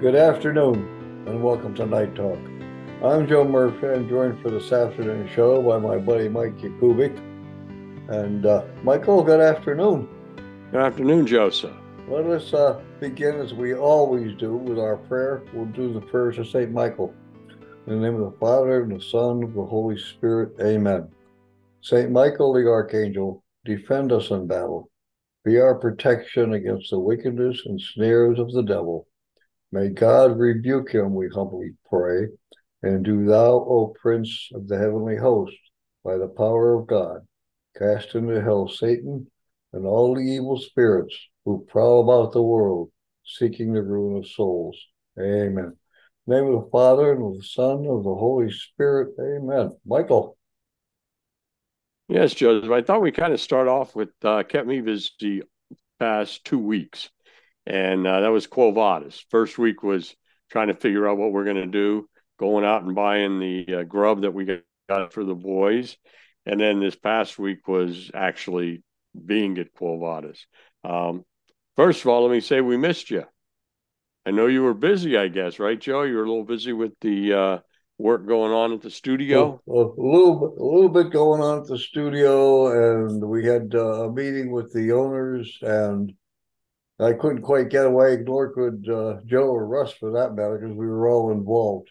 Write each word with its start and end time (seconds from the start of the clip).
Good 0.00 0.14
afternoon, 0.14 1.24
and 1.26 1.42
welcome 1.42 1.74
to 1.74 1.84
Knight 1.84 2.14
Talk. 2.14 2.38
I'm 3.02 3.26
Joe 3.26 3.42
Murphy. 3.42 3.88
I'm 3.88 4.08
joined 4.08 4.40
for 4.40 4.48
this 4.48 4.70
afternoon 4.70 5.28
show 5.34 5.60
by 5.60 5.78
my 5.78 5.98
buddy 5.98 6.28
Mike 6.28 6.56
Yakubik. 6.58 7.18
And 8.08 8.46
uh, 8.46 8.62
Michael, 8.84 9.24
good 9.24 9.40
afternoon. 9.40 10.08
Good 10.70 10.82
afternoon, 10.82 11.26
Joseph. 11.26 11.74
Let 12.06 12.26
us 12.26 12.54
uh, 12.54 12.80
begin 13.00 13.40
as 13.40 13.54
we 13.54 13.74
always 13.74 14.36
do 14.36 14.56
with 14.56 14.78
our 14.78 14.98
prayer. 14.98 15.42
We'll 15.52 15.66
do 15.66 15.92
the 15.92 16.00
prayers 16.00 16.38
of 16.38 16.46
St. 16.46 16.70
Michael. 16.70 17.12
In 17.88 18.00
the 18.00 18.08
name 18.08 18.22
of 18.22 18.30
the 18.30 18.38
Father, 18.38 18.84
and 18.84 19.00
the 19.00 19.04
Son, 19.04 19.42
and 19.42 19.52
the 19.52 19.66
Holy 19.66 19.98
Spirit, 19.98 20.52
amen. 20.60 21.08
St. 21.80 22.08
Michael 22.08 22.52
the 22.52 22.68
Archangel, 22.68 23.42
defend 23.64 24.12
us 24.12 24.30
in 24.30 24.46
battle. 24.46 24.92
Be 25.44 25.58
our 25.58 25.74
protection 25.74 26.52
against 26.52 26.90
the 26.90 27.00
wickedness 27.00 27.62
and 27.66 27.80
snares 27.80 28.38
of 28.38 28.52
the 28.52 28.62
devil. 28.62 29.07
May 29.70 29.88
God 29.90 30.38
rebuke 30.38 30.90
him, 30.90 31.14
we 31.14 31.28
humbly 31.28 31.72
pray. 31.88 32.28
And 32.82 33.04
do 33.04 33.26
thou, 33.26 33.52
O 33.52 33.94
Prince 34.00 34.48
of 34.54 34.68
the 34.68 34.78
heavenly 34.78 35.16
host, 35.16 35.56
by 36.04 36.16
the 36.16 36.28
power 36.28 36.74
of 36.78 36.86
God, 36.86 37.26
cast 37.76 38.14
into 38.14 38.40
hell 38.40 38.68
Satan 38.68 39.30
and 39.72 39.84
all 39.84 40.14
the 40.14 40.20
evil 40.20 40.58
spirits 40.58 41.14
who 41.44 41.66
prowl 41.68 42.02
about 42.02 42.32
the 42.32 42.42
world, 42.42 42.90
seeking 43.24 43.72
the 43.72 43.82
ruin 43.82 44.18
of 44.18 44.28
souls. 44.28 44.76
Amen. 45.18 45.76
name 46.26 46.46
of 46.46 46.64
the 46.64 46.70
Father, 46.70 47.12
and 47.12 47.24
of 47.24 47.36
the 47.36 47.46
Son, 47.46 47.78
and 47.78 47.88
of 47.88 48.04
the 48.04 48.14
Holy 48.14 48.50
Spirit. 48.50 49.14
Amen. 49.20 49.76
Michael. 49.86 50.36
Yes, 52.08 52.32
Joseph. 52.32 52.70
I 52.70 52.82
thought 52.82 53.02
we 53.02 53.12
kind 53.12 53.34
of 53.34 53.40
start 53.40 53.68
off 53.68 53.94
with 53.94 54.10
uh, 54.24 54.42
kept 54.44 54.66
me 54.66 54.80
busy 54.80 55.42
past 55.98 56.44
two 56.44 56.58
weeks, 56.58 57.10
and 57.68 58.06
uh, 58.06 58.20
that 58.20 58.32
was 58.32 58.46
Quo 58.46 58.72
Vadis. 58.72 59.22
First 59.28 59.58
week 59.58 59.82
was 59.82 60.16
trying 60.50 60.68
to 60.68 60.74
figure 60.74 61.06
out 61.06 61.18
what 61.18 61.32
we're 61.32 61.44
going 61.44 61.56
to 61.56 61.66
do, 61.66 62.08
going 62.40 62.64
out 62.64 62.82
and 62.82 62.94
buying 62.94 63.38
the 63.38 63.80
uh, 63.80 63.82
grub 63.82 64.22
that 64.22 64.32
we 64.32 64.46
got 64.88 65.12
for 65.12 65.22
the 65.22 65.34
boys, 65.34 65.96
and 66.46 66.58
then 66.58 66.80
this 66.80 66.96
past 66.96 67.38
week 67.38 67.68
was 67.68 68.10
actually 68.14 68.82
being 69.26 69.58
at 69.58 69.74
Quo 69.74 69.98
Vadis. 69.98 70.46
Um, 70.82 71.24
first 71.76 72.00
of 72.00 72.08
all, 72.08 72.22
let 72.22 72.32
me 72.32 72.40
say 72.40 72.62
we 72.62 72.78
missed 72.78 73.10
you. 73.10 73.24
I 74.24 74.30
know 74.30 74.46
you 74.46 74.62
were 74.62 74.74
busy, 74.74 75.18
I 75.18 75.28
guess, 75.28 75.58
right, 75.58 75.78
Joe? 75.78 76.02
You 76.02 76.16
were 76.16 76.24
a 76.24 76.28
little 76.28 76.44
busy 76.44 76.72
with 76.72 76.92
the 77.02 77.32
uh, 77.34 77.58
work 77.98 78.26
going 78.26 78.52
on 78.52 78.72
at 78.72 78.80
the 78.80 78.90
studio? 78.90 79.60
A, 79.68 79.72
a 79.72 79.76
little, 79.76 80.56
a 80.58 80.64
little 80.64 80.88
bit 80.88 81.12
going 81.12 81.42
on 81.42 81.58
at 81.58 81.66
the 81.66 81.78
studio, 81.78 83.04
and 83.04 83.22
we 83.22 83.44
had 83.44 83.74
uh, 83.74 84.04
a 84.04 84.12
meeting 84.12 84.52
with 84.52 84.72
the 84.72 84.92
owners, 84.92 85.58
and 85.60 86.14
I 87.00 87.12
couldn't 87.12 87.42
quite 87.42 87.70
get 87.70 87.86
away, 87.86 88.18
nor 88.24 88.52
could 88.52 88.88
uh, 88.88 89.18
Joe 89.24 89.48
or 89.48 89.66
Russ, 89.66 89.92
for 89.92 90.12
that 90.12 90.34
matter, 90.34 90.58
because 90.58 90.76
we 90.76 90.86
were 90.86 91.08
all 91.08 91.30
involved. 91.30 91.90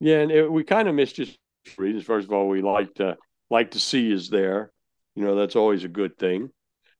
Yeah, 0.00 0.20
and 0.20 0.30
it, 0.30 0.50
we 0.50 0.64
kind 0.64 0.88
of 0.88 0.94
missed 0.94 1.16
just 1.16 1.36
reasons. 1.76 2.04
First 2.04 2.26
of 2.26 2.32
all, 2.32 2.48
we 2.48 2.62
like 2.62 2.94
to 2.94 3.16
like 3.50 3.72
to 3.72 3.80
see 3.80 4.10
is 4.12 4.28
there. 4.28 4.70
You 5.16 5.24
know, 5.24 5.34
that's 5.34 5.56
always 5.56 5.84
a 5.84 5.88
good 5.88 6.18
thing. 6.18 6.50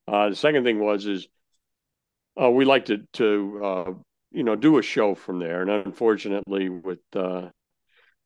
Uh, 0.06 0.30
the 0.30 0.36
second 0.36 0.64
thing 0.64 0.80
was 0.80 1.06
is 1.06 1.28
uh, 2.40 2.50
we 2.50 2.64
like 2.64 2.86
to 2.86 2.98
to 3.14 3.60
uh, 3.64 3.92
you 4.32 4.42
know 4.42 4.56
do 4.56 4.78
a 4.78 4.82
show 4.82 5.14
from 5.14 5.38
there, 5.38 5.62
and 5.62 5.70
unfortunately, 5.70 6.68
with 6.68 7.00
uh, 7.14 7.48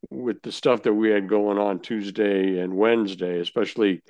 with 0.09 0.41
the 0.41 0.51
stuff 0.51 0.83
that 0.83 0.93
we 0.93 1.09
had 1.09 1.29
going 1.29 1.57
on 1.57 1.79
Tuesday 1.79 2.59
and 2.59 2.73
Wednesday, 2.73 3.39
especially 3.39 4.01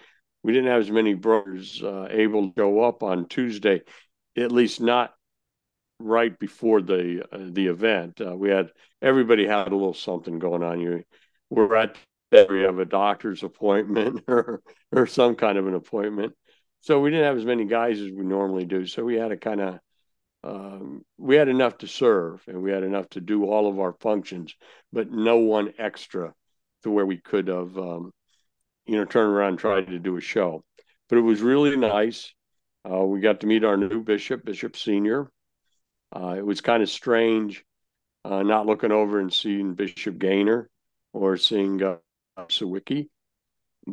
we 0.44 0.54
didn't 0.54 0.70
have 0.70 0.82
as 0.82 0.92
many 0.92 1.14
brokers 1.14 1.82
uh, 1.84 2.08
able 2.10 2.48
to 2.48 2.54
go 2.56 2.84
up 2.84 3.04
on 3.04 3.28
Tuesday, 3.28 3.82
at 4.40 4.52
least 4.52 4.82
not 4.82 5.14
right 6.00 6.38
before 6.40 6.82
the 6.82 7.26
uh, 7.32 7.50
the 7.52 7.68
event. 7.68 8.22
Uh, 8.22 8.36
we 8.36 8.50
had 8.50 8.72
everybody 9.02 9.46
had 9.46 9.68
a 9.68 9.76
little 9.76 9.94
something 9.94 10.40
going 10.40 10.64
on. 10.64 10.80
You 10.80 11.04
were 11.50 11.76
at 11.76 11.98
we 12.32 12.62
have 12.62 12.80
a 12.80 12.86
doctor's 12.86 13.44
appointment 13.44 14.24
or 14.28 14.62
or 14.92 15.08
some 15.08 15.36
kind 15.36 15.58
of 15.58 15.68
an 15.68 15.74
appointment, 15.74 16.34
so 16.82 17.00
we 17.00 17.10
didn't 17.10 17.26
have 17.26 17.38
as 17.38 17.46
many 17.46 17.66
guys 17.66 18.00
as 18.00 18.12
we 18.12 18.24
normally 18.24 18.66
do. 18.66 18.86
So 18.86 19.04
we 19.04 19.16
had 19.16 19.32
a 19.32 19.38
kind 19.38 19.62
of 19.62 19.80
um, 20.44 21.04
we 21.18 21.36
had 21.36 21.50
enough 21.50 21.80
to 21.80 21.88
serve 21.88 22.42
and 22.48 22.62
we 22.62 22.72
had 22.72 22.84
enough 22.84 23.10
to 23.10 23.22
do 23.22 23.46
all 23.46 23.70
of 23.70 23.80
our 23.80 23.94
functions, 24.00 24.56
but 24.94 25.12
no 25.12 25.38
one 25.38 25.74
extra 25.78 26.34
to 26.84 26.92
where 26.92 27.06
we 27.06 27.18
could 27.18 27.48
have, 27.48 27.78
um, 27.78 28.12
you 28.86 28.96
know, 28.96 29.06
turned 29.06 29.34
around 29.34 29.50
and 29.50 29.60
tried 29.60 29.88
to 29.88 30.00
do 30.00 30.16
a 30.16 30.22
show. 30.22 30.64
But 31.10 31.18
it 31.18 31.22
was 31.22 31.42
really 31.42 31.76
nice. 31.76 32.34
Uh, 32.90 33.06
we 33.06 33.20
got 33.20 33.42
to 33.42 33.48
meet 33.48 33.64
our 33.64 33.78
new 33.78 34.04
bishop, 34.04 34.46
Bishop 34.46 34.76
Senior. 34.76 35.30
Uh, 36.16 36.36
it 36.38 36.46
was 36.46 36.62
kind 36.62 36.82
of 36.82 36.90
strange 36.90 37.64
uh, 38.26 38.44
not 38.44 38.66
looking 38.66 38.92
over 38.92 39.20
and 39.20 39.34
seeing 39.34 39.76
Bishop 39.76 40.18
Gainer 40.18 40.70
or 41.14 41.38
seeing 41.38 41.82
uh, 41.82 41.98
Sawicki. 42.38 43.10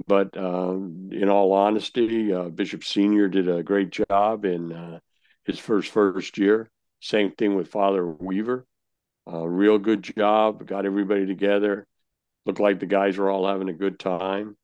But 0.06 0.36
um, 0.36 1.10
in 1.12 1.28
all 1.28 1.52
honesty, 1.52 2.32
uh, 2.32 2.48
Bishop 2.48 2.84
Senior 2.84 3.28
did 3.28 3.48
a 3.48 3.62
great 3.62 3.90
job 3.90 4.44
in 4.44 4.72
uh, 4.72 4.98
his 5.44 5.58
first 5.58 5.90
first 5.90 6.38
year. 6.38 6.68
Same 7.00 7.32
thing 7.32 7.54
with 7.54 7.68
Father 7.68 8.06
Weaver. 8.06 8.66
Uh, 9.30 9.46
real 9.46 9.78
good 9.78 10.02
job. 10.02 10.66
Got 10.66 10.86
everybody 10.86 11.26
together. 11.26 11.86
Looked 12.44 12.60
like 12.60 12.78
the 12.78 12.86
guys 12.86 13.16
were 13.16 13.30
all 13.30 13.46
having 13.46 13.68
a 13.68 13.74
good 13.74 13.98
time. 13.98 14.56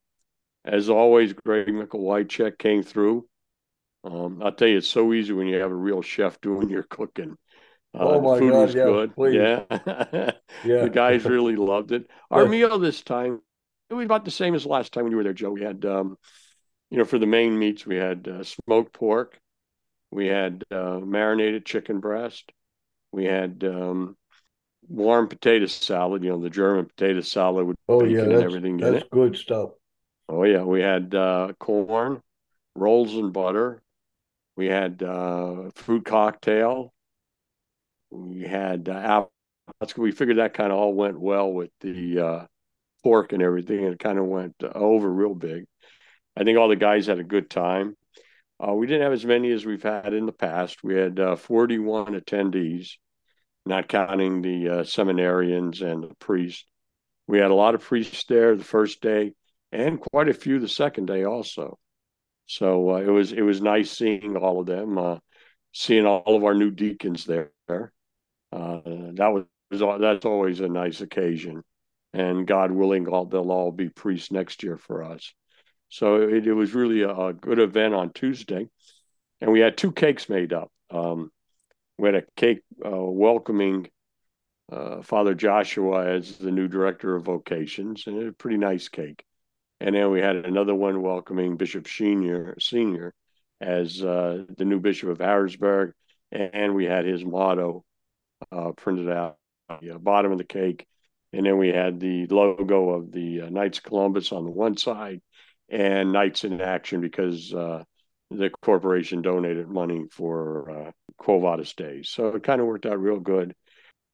As 0.65 0.89
always, 0.89 1.33
Greg 1.33 1.73
Michael 1.73 2.01
Whitecheck 2.01 2.59
came 2.59 2.83
through. 2.83 3.27
Um, 4.05 4.43
I'll 4.43 4.53
tell 4.53 4.69
you, 4.69 4.79
it's 4.79 4.89
so 4.89 5.13
easy 5.13 5.33
when 5.33 5.47
you 5.47 5.61
have 5.61 5.71
a 5.71 5.75
real 5.75 6.03
chef 6.03 6.41
doing 6.41 6.69
your 6.69 6.83
cooking. 6.83 7.37
Uh, 7.95 7.99
oh 8.01 8.21
my 8.21 8.39
food 8.39 8.53
God, 8.53 8.63
was 8.63 8.75
yeah, 8.75 8.85
good. 8.85 9.15
Please. 9.15 9.35
Yeah, 9.35 9.65
yeah. 10.65 10.83
the 10.83 10.91
guys 10.93 11.25
really 11.25 11.57
loved 11.57 11.93
it. 11.93 12.11
Our 12.31 12.47
meal 12.47 12.79
this 12.79 13.03
time, 13.03 13.41
it 13.91 13.95
was 13.95 14.05
about 14.05 14.25
the 14.25 14.31
same 14.31 14.55
as 14.55 14.67
last 14.67 14.93
time 14.93 15.05
when 15.05 15.11
you 15.11 15.19
were 15.19 15.25
there, 15.25 15.35
Joe. 15.35 15.51
We 15.51 15.63
had, 15.63 15.85
um, 15.85 16.17
you 16.91 16.99
know, 16.99 17.05
for 17.05 17.19
the 17.19 17.27
main 17.27 17.59
meats, 17.59 17.87
we 17.87 17.97
had 17.97 18.27
uh, 18.27 18.45
smoked 18.45 18.95
pork, 18.95 19.39
we 20.13 20.27
had 20.27 20.63
uh, 20.71 21.01
marinated 21.01 21.65
chicken 21.65 21.99
breast. 21.99 22.53
We 23.13 23.25
had 23.25 23.65
um, 23.65 24.17
warm 24.87 25.27
potato 25.27 25.65
salad. 25.67 26.23
You 26.23 26.31
know, 26.31 26.43
the 26.43 26.51
German 26.51 26.85
potato 26.85 27.23
salad 27.23 27.67
with 27.67 27.79
oh, 27.89 28.01
bacon 28.01 28.15
yeah, 28.15 28.23
and 28.25 28.33
everything 28.45 28.77
that's 28.77 28.91
in 28.91 28.97
it. 28.97 29.11
good 29.11 29.37
stuff. 29.37 29.71
Oh 30.29 30.45
yeah, 30.45 30.65
we 30.65 30.83
had 30.83 31.15
uh, 31.15 31.55
corn, 31.59 32.21
rolls 32.77 33.15
and 33.15 33.33
butter. 33.33 33.83
We 34.57 34.67
had 34.67 35.03
uh, 35.03 35.71
fruit 35.75 36.05
cocktail. 36.05 36.93
We 38.11 38.43
had 38.43 38.89
uh. 38.89 39.27
We 39.97 40.13
figured 40.13 40.39
that 40.39 40.55
kind 40.55 40.71
of 40.71 40.79
all 40.79 40.93
went 40.93 41.19
well 41.19 41.51
with 41.51 41.71
the 41.81 42.19
uh, 42.19 42.47
pork 43.03 43.33
and 43.33 43.43
everything, 43.43 43.85
and 43.85 43.95
it 43.95 43.99
kind 43.99 44.19
of 44.19 44.27
went 44.27 44.55
over 44.63 45.11
real 45.11 45.35
big. 45.35 45.65
I 46.37 46.45
think 46.45 46.59
all 46.59 46.69
the 46.69 46.77
guys 46.77 47.07
had 47.07 47.19
a 47.19 47.25
good 47.25 47.49
time. 47.49 47.97
Uh, 48.63 48.75
we 48.75 48.87
didn't 48.87 49.03
have 49.03 49.13
as 49.13 49.25
many 49.25 49.51
as 49.51 49.65
we've 49.65 49.83
had 49.83 50.15
in 50.15 50.27
the 50.27 50.33
past. 50.33 50.85
We 50.85 50.95
had 50.95 51.19
uh, 51.19 51.37
41 51.37 52.21
attendees, 52.21 52.93
not 53.67 53.89
counting 53.89 54.43
the 54.43 54.69
uh, 54.69 54.83
seminarians 54.83 55.83
and 55.83 56.03
the 56.05 56.15
priests. 56.17 56.65
We 57.27 57.39
had 57.39 57.51
a 57.51 57.55
lot 57.55 57.75
of 57.75 57.81
priests 57.83 58.25
there 58.29 58.55
the 58.57 58.65
first 58.65 59.01
day, 59.01 59.33
and 59.73 60.01
quite 60.01 60.29
a 60.29 60.35
few 60.35 60.59
the 60.59 60.69
second 60.69 61.07
day 61.07 61.25
also. 61.25 61.79
So 62.53 62.91
uh, 62.91 62.97
it 62.97 63.09
was 63.09 63.33
it 63.33 63.41
was 63.41 63.63
nice 63.63 63.91
seeing 63.91 64.37
all 64.37 64.61
of 64.61 64.67
them, 64.67 64.99
uh, 64.99 65.17
seeing 65.73 66.05
all 66.05 66.37
of 66.37 66.45
our 66.45 66.53
new 66.53 66.71
deacons 66.71 67.25
there. 67.25 67.51
Uh, 67.67 68.81
that 69.15 69.33
was 69.33 69.47
that's 69.99 70.27
always 70.27 70.61
a 70.61 70.69
nice 70.69 71.01
occasion, 71.01 71.63
and 72.13 72.47
God 72.47 72.71
willing, 72.71 73.09
all, 73.09 73.25
they'll 73.25 73.51
all 73.51 73.73
be 73.73 73.89
priests 73.89 74.31
next 74.31 74.63
year 74.63 74.77
for 74.77 75.03
us. 75.03 75.33
So 75.89 76.17
it, 76.17 76.47
it 76.47 76.53
was 76.53 76.75
really 76.75 77.01
a, 77.01 77.15
a, 77.15 77.33
good 77.33 77.59
event 77.59 77.95
on 77.95 78.13
Tuesday. 78.13 78.69
And 79.41 79.51
we 79.51 79.61
had 79.61 79.79
two 79.79 79.91
cakes 79.91 80.29
made 80.29 80.53
up. 80.53 80.71
Um, 80.91 81.31
we 81.97 82.09
had 82.09 82.17
a 82.17 82.25
cake 82.37 82.61
uh, 82.85 82.91
welcoming 82.91 83.89
uh, 84.71 85.01
Father 85.01 85.35
Joshua 85.35 86.07
as 86.07 86.37
the 86.37 86.51
new 86.51 86.69
director 86.69 87.17
of 87.17 87.25
vocations, 87.25 88.07
and 88.07 88.29
a 88.29 88.33
pretty 88.33 88.59
nice 88.59 88.91
cake. 88.91 89.25
And 89.83 89.97
then 89.97 90.13
we 90.13 90.21
had 90.21 90.37
another 90.37 90.77
one 90.77 91.03
welcoming 91.03 91.57
Bishop 91.57 91.89
Senior, 91.89 92.55
Senior 92.61 93.13
as 93.61 94.01
uh, 94.01 94.45
the 94.57 94.65
new 94.65 94.79
Bishop 94.79 95.09
of 95.09 95.19
Harrisburg, 95.19 95.95
and 96.31 96.77
we 96.77 96.85
had 96.85 97.05
his 97.05 97.25
motto 97.25 97.85
uh, 98.53 98.71
printed 98.77 99.11
out 99.11 99.39
the 99.81 99.99
bottom 99.99 100.31
of 100.31 100.39
the 100.39 100.45
cake. 100.45 100.87
And 101.33 101.45
then 101.45 101.59
we 101.59 101.71
had 101.71 101.99
the 101.99 102.29
logo 102.29 102.91
of 102.91 103.11
the 103.11 103.43
uh, 103.43 103.49
Knights 103.49 103.79
of 103.79 103.85
Columbus 103.85 104.31
on 104.31 104.45
the 104.45 104.53
one 104.53 104.77
side, 104.77 105.21
and 105.69 106.13
Knights 106.13 106.45
in 106.45 106.61
Action 106.61 107.01
because 107.01 107.53
uh, 107.53 107.83
the 108.31 108.51
corporation 108.63 109.21
donated 109.21 109.69
money 109.69 110.05
for 110.13 110.71
uh, 110.71 110.91
Quo 111.19 111.41
Vadis 111.41 111.75
Days. 111.75 112.09
So 112.09 112.29
it 112.29 112.45
kind 112.45 112.61
of 112.61 112.69
worked 112.69 112.87
out 112.87 113.01
real 113.01 113.19
good. 113.19 113.53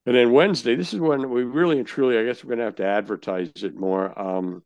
And 0.06 0.16
then 0.16 0.32
Wednesday, 0.32 0.76
this 0.76 0.94
is 0.94 1.00
when 1.00 1.28
we 1.28 1.44
really 1.44 1.76
and 1.76 1.86
truly, 1.86 2.16
I 2.16 2.24
guess 2.24 2.42
we're 2.42 2.56
going 2.56 2.60
to 2.60 2.64
have 2.64 2.76
to 2.76 2.86
advertise 2.86 3.52
it 3.56 3.76
more. 3.76 4.18
Um, 4.18 4.62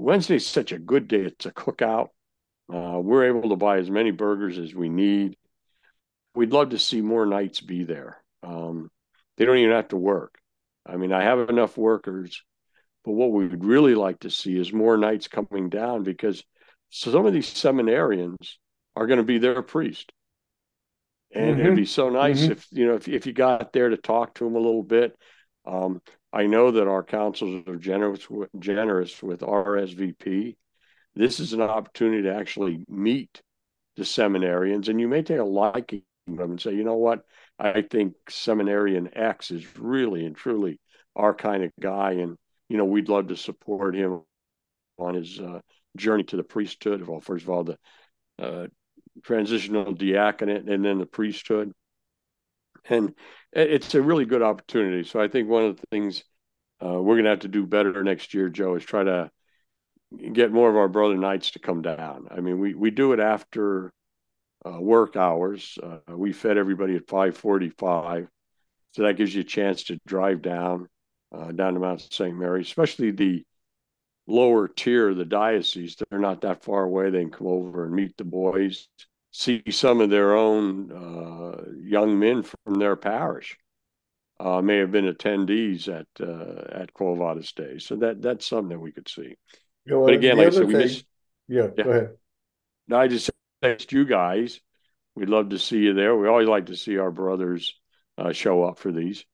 Wednesday's 0.00 0.46
such 0.46 0.72
a 0.72 0.78
good 0.78 1.08
day. 1.08 1.20
It's 1.20 1.46
a 1.46 1.52
cookout. 1.52 2.08
Uh, 2.72 2.98
we're 3.00 3.26
able 3.26 3.50
to 3.50 3.56
buy 3.56 3.78
as 3.78 3.90
many 3.90 4.10
burgers 4.10 4.58
as 4.58 4.74
we 4.74 4.88
need. 4.88 5.36
We'd 6.34 6.52
love 6.52 6.70
to 6.70 6.78
see 6.78 7.02
more 7.02 7.26
knights 7.26 7.60
be 7.60 7.84
there. 7.84 8.22
Um, 8.42 8.90
they 9.36 9.44
don't 9.44 9.58
even 9.58 9.74
have 9.74 9.88
to 9.88 9.96
work. 9.96 10.38
I 10.86 10.96
mean, 10.96 11.12
I 11.12 11.22
have 11.24 11.50
enough 11.50 11.76
workers, 11.76 12.42
but 13.04 13.12
what 13.12 13.32
we 13.32 13.46
would 13.46 13.64
really 13.64 13.94
like 13.94 14.20
to 14.20 14.30
see 14.30 14.58
is 14.58 14.72
more 14.72 14.96
knights 14.96 15.28
coming 15.28 15.68
down 15.68 16.02
because 16.02 16.42
some 16.88 17.26
of 17.26 17.34
these 17.34 17.52
seminarians 17.52 18.54
are 18.96 19.06
going 19.06 19.18
to 19.18 19.24
be 19.24 19.38
their 19.38 19.62
priest. 19.62 20.12
And 21.32 21.56
mm-hmm. 21.56 21.60
it'd 21.60 21.76
be 21.76 21.84
so 21.84 22.08
nice 22.08 22.40
mm-hmm. 22.40 22.52
if 22.52 22.66
you 22.72 22.86
know 22.86 22.94
if 22.94 23.06
if 23.06 23.26
you 23.26 23.32
got 23.32 23.72
there 23.72 23.90
to 23.90 23.96
talk 23.96 24.34
to 24.34 24.44
them 24.44 24.56
a 24.56 24.60
little 24.60 24.82
bit. 24.82 25.16
Um, 25.64 26.00
I 26.32 26.46
know 26.46 26.70
that 26.70 26.86
our 26.88 27.02
councils 27.02 27.66
are 27.66 27.76
generous 27.76 28.26
generous 28.58 29.22
with 29.22 29.40
RSVP. 29.40 30.56
This 31.14 31.40
is 31.40 31.52
an 31.52 31.60
opportunity 31.60 32.22
to 32.22 32.34
actually 32.34 32.84
meet 32.88 33.42
the 33.96 34.04
seminarians, 34.04 34.88
and 34.88 35.00
you 35.00 35.08
may 35.08 35.22
take 35.22 35.38
a 35.38 35.44
liking 35.44 36.02
to 36.28 36.36
them 36.36 36.52
and 36.52 36.60
say, 36.60 36.72
you 36.72 36.84
know 36.84 36.96
what, 36.96 37.24
I 37.58 37.82
think 37.82 38.14
seminarian 38.28 39.10
X 39.16 39.50
is 39.50 39.76
really 39.76 40.24
and 40.24 40.36
truly 40.36 40.78
our 41.16 41.34
kind 41.34 41.64
of 41.64 41.72
guy, 41.80 42.12
and 42.12 42.36
you 42.68 42.76
know 42.76 42.84
we'd 42.84 43.08
love 43.08 43.28
to 43.28 43.36
support 43.36 43.96
him 43.96 44.22
on 44.98 45.14
his 45.14 45.40
uh, 45.40 45.60
journey 45.96 46.24
to 46.24 46.36
the 46.36 46.44
priesthood. 46.44 47.06
Well, 47.06 47.20
first 47.20 47.44
of 47.44 47.50
all, 47.50 47.64
the 47.64 47.78
uh, 48.38 48.66
transitional 49.24 49.92
diaconate 49.94 50.68
and 50.68 50.84
then 50.84 50.98
the 50.98 51.06
priesthood. 51.06 51.72
And 52.88 53.14
it's 53.52 53.94
a 53.94 54.02
really 54.02 54.24
good 54.24 54.42
opportunity. 54.42 55.04
So 55.08 55.20
I 55.20 55.28
think 55.28 55.48
one 55.48 55.64
of 55.64 55.76
the 55.76 55.86
things 55.90 56.24
uh, 56.82 57.00
we're 57.00 57.14
going 57.14 57.24
to 57.24 57.30
have 57.30 57.40
to 57.40 57.48
do 57.48 57.66
better 57.66 58.02
next 58.02 58.32
year, 58.32 58.48
Joe, 58.48 58.74
is 58.74 58.84
try 58.84 59.04
to 59.04 59.30
get 60.32 60.52
more 60.52 60.70
of 60.70 60.76
our 60.76 60.88
brother 60.88 61.16
knights 61.16 61.52
to 61.52 61.58
come 61.58 61.82
down. 61.82 62.28
I 62.30 62.40
mean, 62.40 62.58
we, 62.58 62.74
we 62.74 62.90
do 62.90 63.12
it 63.12 63.20
after 63.20 63.92
uh, 64.66 64.80
work 64.80 65.16
hours. 65.16 65.78
Uh, 65.82 66.16
we 66.16 66.32
fed 66.32 66.58
everybody 66.58 66.96
at 66.96 67.08
545. 67.08 68.28
So 68.92 69.02
that 69.02 69.16
gives 69.16 69.34
you 69.34 69.42
a 69.42 69.44
chance 69.44 69.84
to 69.84 69.98
drive 70.06 70.42
down, 70.42 70.88
uh, 71.32 71.52
down 71.52 71.74
to 71.74 71.80
Mount 71.80 72.00
St. 72.12 72.36
Mary, 72.36 72.62
especially 72.62 73.12
the 73.12 73.44
lower 74.26 74.68
tier, 74.68 75.14
the 75.14 75.24
diocese. 75.24 75.96
They're 76.10 76.18
not 76.18 76.40
that 76.40 76.64
far 76.64 76.84
away. 76.84 77.10
They 77.10 77.20
can 77.20 77.30
come 77.30 77.46
over 77.46 77.84
and 77.84 77.94
meet 77.94 78.16
the 78.16 78.24
boys, 78.24 78.88
see 79.30 79.62
some 79.70 80.00
of 80.00 80.10
their 80.10 80.34
own 80.34 80.90
uh, 80.92 81.62
young 81.82 82.18
men 82.18 82.42
from 82.42 82.74
their 82.74 82.96
parish. 82.96 83.56
Uh, 84.38 84.62
may 84.62 84.78
have 84.78 84.90
been 84.90 85.04
attendees 85.04 85.86
at 85.88 86.06
uh, 86.18 86.80
at 86.80 86.94
Quo 86.94 87.14
Vadis 87.14 87.52
Day, 87.52 87.78
so 87.78 87.96
that 87.96 88.22
that's 88.22 88.46
something 88.46 88.70
that 88.70 88.78
we 88.78 88.90
could 88.90 89.08
see. 89.08 89.36
You 89.84 89.94
know, 89.94 90.04
but 90.06 90.14
again, 90.14 90.38
like 90.38 90.46
I 90.46 90.50
said, 90.50 90.66
we 90.66 90.74
miss. 90.74 91.04
Yeah, 91.46 91.68
yeah, 91.76 91.84
go 91.84 91.90
ahead. 91.90 92.10
No, 92.88 92.98
I 92.98 93.08
just 93.08 93.30
thanks 93.60 93.86
you 93.90 94.06
guys. 94.06 94.60
We'd 95.14 95.28
love 95.28 95.50
to 95.50 95.58
see 95.58 95.78
you 95.78 95.92
there. 95.92 96.16
We 96.16 96.28
always 96.28 96.48
like 96.48 96.66
to 96.66 96.76
see 96.76 96.96
our 96.96 97.10
brothers 97.10 97.74
uh, 98.16 98.32
show 98.32 98.64
up 98.64 98.78
for 98.78 98.92
these. 98.92 99.24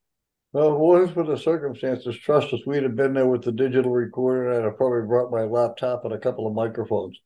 Well, 0.53 0.77
what 0.79 1.13
for 1.13 1.25
the 1.25 1.37
circumstances, 1.37 2.17
trust 2.17 2.53
us, 2.53 2.61
we'd 2.67 2.83
have 2.83 2.97
been 2.97 3.13
there 3.13 3.27
with 3.27 3.43
the 3.43 3.53
digital 3.53 3.93
recorder 3.93 4.53
and 4.53 4.67
I'd 4.67 4.77
probably 4.77 5.07
brought 5.07 5.31
my 5.31 5.43
laptop 5.43 6.05
and 6.05 6.15
a 6.15 6.19
couple 6.19 6.47
of 6.47 6.55
microphones. 6.55 7.19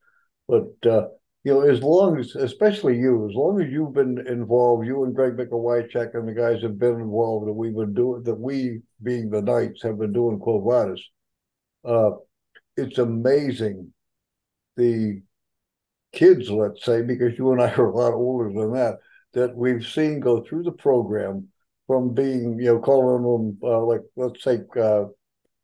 But, 0.47 0.85
uh, 0.85 1.07
you 1.43 1.53
know, 1.53 1.61
as 1.61 1.81
long 1.81 2.19
as, 2.19 2.35
especially 2.35 2.97
you, 2.97 3.27
as 3.27 3.35
long 3.35 3.61
as 3.61 3.71
you've 3.71 3.93
been 3.93 4.25
involved, 4.27 4.85
you 4.85 5.03
and 5.03 5.15
Greg 5.15 5.37
Michalwychak 5.37 6.13
and 6.13 6.27
the 6.27 6.33
guys 6.33 6.61
have 6.61 6.77
been 6.77 6.99
involved 6.99 7.47
that 7.47 7.53
we've 7.53 7.75
been 7.75 7.93
doing, 7.93 8.23
that 8.23 8.39
we, 8.39 8.81
being 9.01 9.29
the 9.29 9.41
Knights, 9.41 9.81
have 9.81 9.97
been 9.97 10.13
doing 10.13 10.39
Quo 10.39 10.61
Vadis, 10.61 11.01
uh, 11.83 12.11
it's 12.77 12.99
amazing 12.99 13.91
the 14.77 15.21
kids, 16.13 16.49
let's 16.49 16.85
say, 16.85 17.01
because 17.01 17.37
you 17.37 17.51
and 17.51 17.61
I 17.61 17.71
are 17.73 17.87
a 17.87 17.95
lot 17.95 18.13
older 18.13 18.51
than 18.53 18.73
that, 18.73 18.99
that 19.33 19.55
we've 19.55 19.85
seen 19.85 20.19
go 20.19 20.43
through 20.43 20.63
the 20.63 20.71
program 20.71 21.47
from 21.87 22.13
being, 22.13 22.59
you 22.59 22.65
know, 22.65 22.79
calling 22.79 23.23
them 23.23 23.57
uh, 23.63 23.83
like 23.83 24.01
let's 24.15 24.43
say 24.43 24.59
uh, 24.79 25.05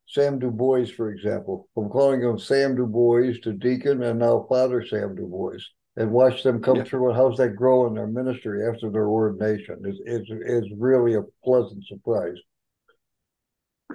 Sam 0.08 0.38
Du 0.38 0.50
Bois, 0.50 0.86
for 0.86 1.10
example, 1.10 1.68
from 1.74 1.90
calling 1.90 2.22
him 2.22 2.38
Sam 2.38 2.74
Du 2.74 2.86
Bois 2.86 3.34
to 3.42 3.52
deacon 3.52 4.02
and 4.02 4.18
now 4.18 4.46
Father 4.48 4.84
Sam 4.84 5.14
Du 5.14 5.26
Bois, 5.26 5.58
and 5.96 6.10
watch 6.10 6.42
them 6.42 6.62
come 6.62 6.76
yeah. 6.76 6.84
through 6.84 7.08
and 7.08 7.16
how's 7.16 7.36
that 7.36 7.56
grow 7.56 7.86
in 7.86 7.94
their 7.94 8.06
ministry 8.06 8.66
after 8.66 8.90
their 8.90 9.08
ordination. 9.08 9.82
It's, 9.84 9.98
it's, 10.06 10.28
it's 10.30 10.68
really 10.78 11.14
a 11.14 11.22
pleasant 11.44 11.84
surprise. 11.86 12.36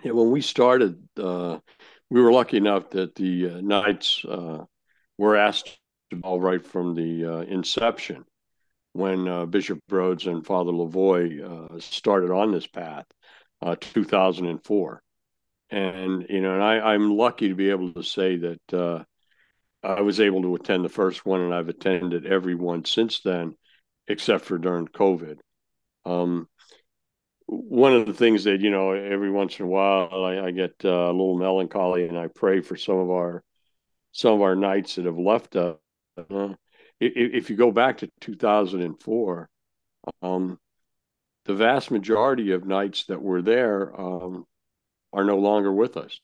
Yeah, 0.03 0.11
when 0.11 0.29
we 0.29 0.41
started, 0.41 1.01
uh, 1.17 1.59
we 2.11 2.21
were 2.21 2.31
lucky 2.31 2.57
enough 2.57 2.91
that 2.91 3.15
the 3.15 3.49
uh, 3.49 3.61
Knights 3.61 4.23
uh, 4.25 4.65
were 5.17 5.35
asked 5.35 5.79
all 6.23 6.39
right 6.39 6.63
from 6.63 6.93
the 6.93 7.25
uh, 7.25 7.39
inception 7.41 8.23
when 8.93 9.27
uh, 9.27 9.47
Bishop 9.47 9.79
Rhoades 9.89 10.27
and 10.27 10.45
Father 10.45 10.71
Lavoie 10.71 11.41
uh, 11.41 11.79
started 11.79 12.29
on 12.29 12.51
this 12.51 12.67
path, 12.67 13.05
uh, 13.63 13.75
2004. 13.79 15.01
And, 15.73 16.27
you 16.29 16.39
know, 16.39 16.53
and 16.53 16.63
I, 16.63 16.93
I'm 16.93 17.17
lucky 17.17 17.49
to 17.49 17.55
be 17.55 17.71
able 17.71 17.93
to 17.93 18.03
say 18.03 18.37
that 18.37 18.73
uh, 18.73 19.03
I 19.81 20.01
was 20.01 20.19
able 20.19 20.43
to 20.43 20.53
attend 20.53 20.85
the 20.85 20.89
first 20.89 21.25
one 21.25 21.41
and 21.41 21.51
I've 21.51 21.67
attended 21.67 22.27
every 22.27 22.53
one 22.53 22.85
since 22.85 23.21
then, 23.21 23.55
except 24.07 24.45
for 24.45 24.59
during 24.59 24.87
COVID. 24.87 25.39
Um, 26.05 26.47
one 27.47 27.93
of 27.93 28.05
the 28.05 28.13
things 28.13 28.43
that, 28.43 28.61
you 28.61 28.69
know, 28.69 28.91
every 28.91 29.31
once 29.31 29.57
in 29.57 29.65
a 29.65 29.67
while 29.67 30.23
I, 30.23 30.45
I 30.45 30.51
get 30.51 30.73
uh, 30.85 30.89
a 30.89 31.11
little 31.11 31.39
melancholy 31.39 32.07
and 32.07 32.19
I 32.19 32.27
pray 32.27 32.61
for 32.61 32.75
some 32.75 32.99
of 32.99 33.09
our, 33.09 33.43
some 34.11 34.33
of 34.35 34.41
our 34.43 34.55
knights 34.55 34.93
that 34.95 35.05
have 35.05 35.17
left 35.17 35.55
us. 35.55 35.77
Uh, 36.29 36.53
if 36.99 37.49
you 37.49 37.55
go 37.55 37.71
back 37.71 37.97
to 37.97 38.09
2004, 38.21 39.49
um, 40.21 40.59
the 41.45 41.55
vast 41.55 41.89
majority 41.89 42.51
of 42.51 42.67
knights 42.67 43.05
that 43.05 43.23
were 43.23 43.41
there 43.41 43.99
um, 43.99 44.45
are 45.13 45.23
no 45.23 45.37
longer 45.37 45.71
with 45.71 45.97
us. 45.97 46.19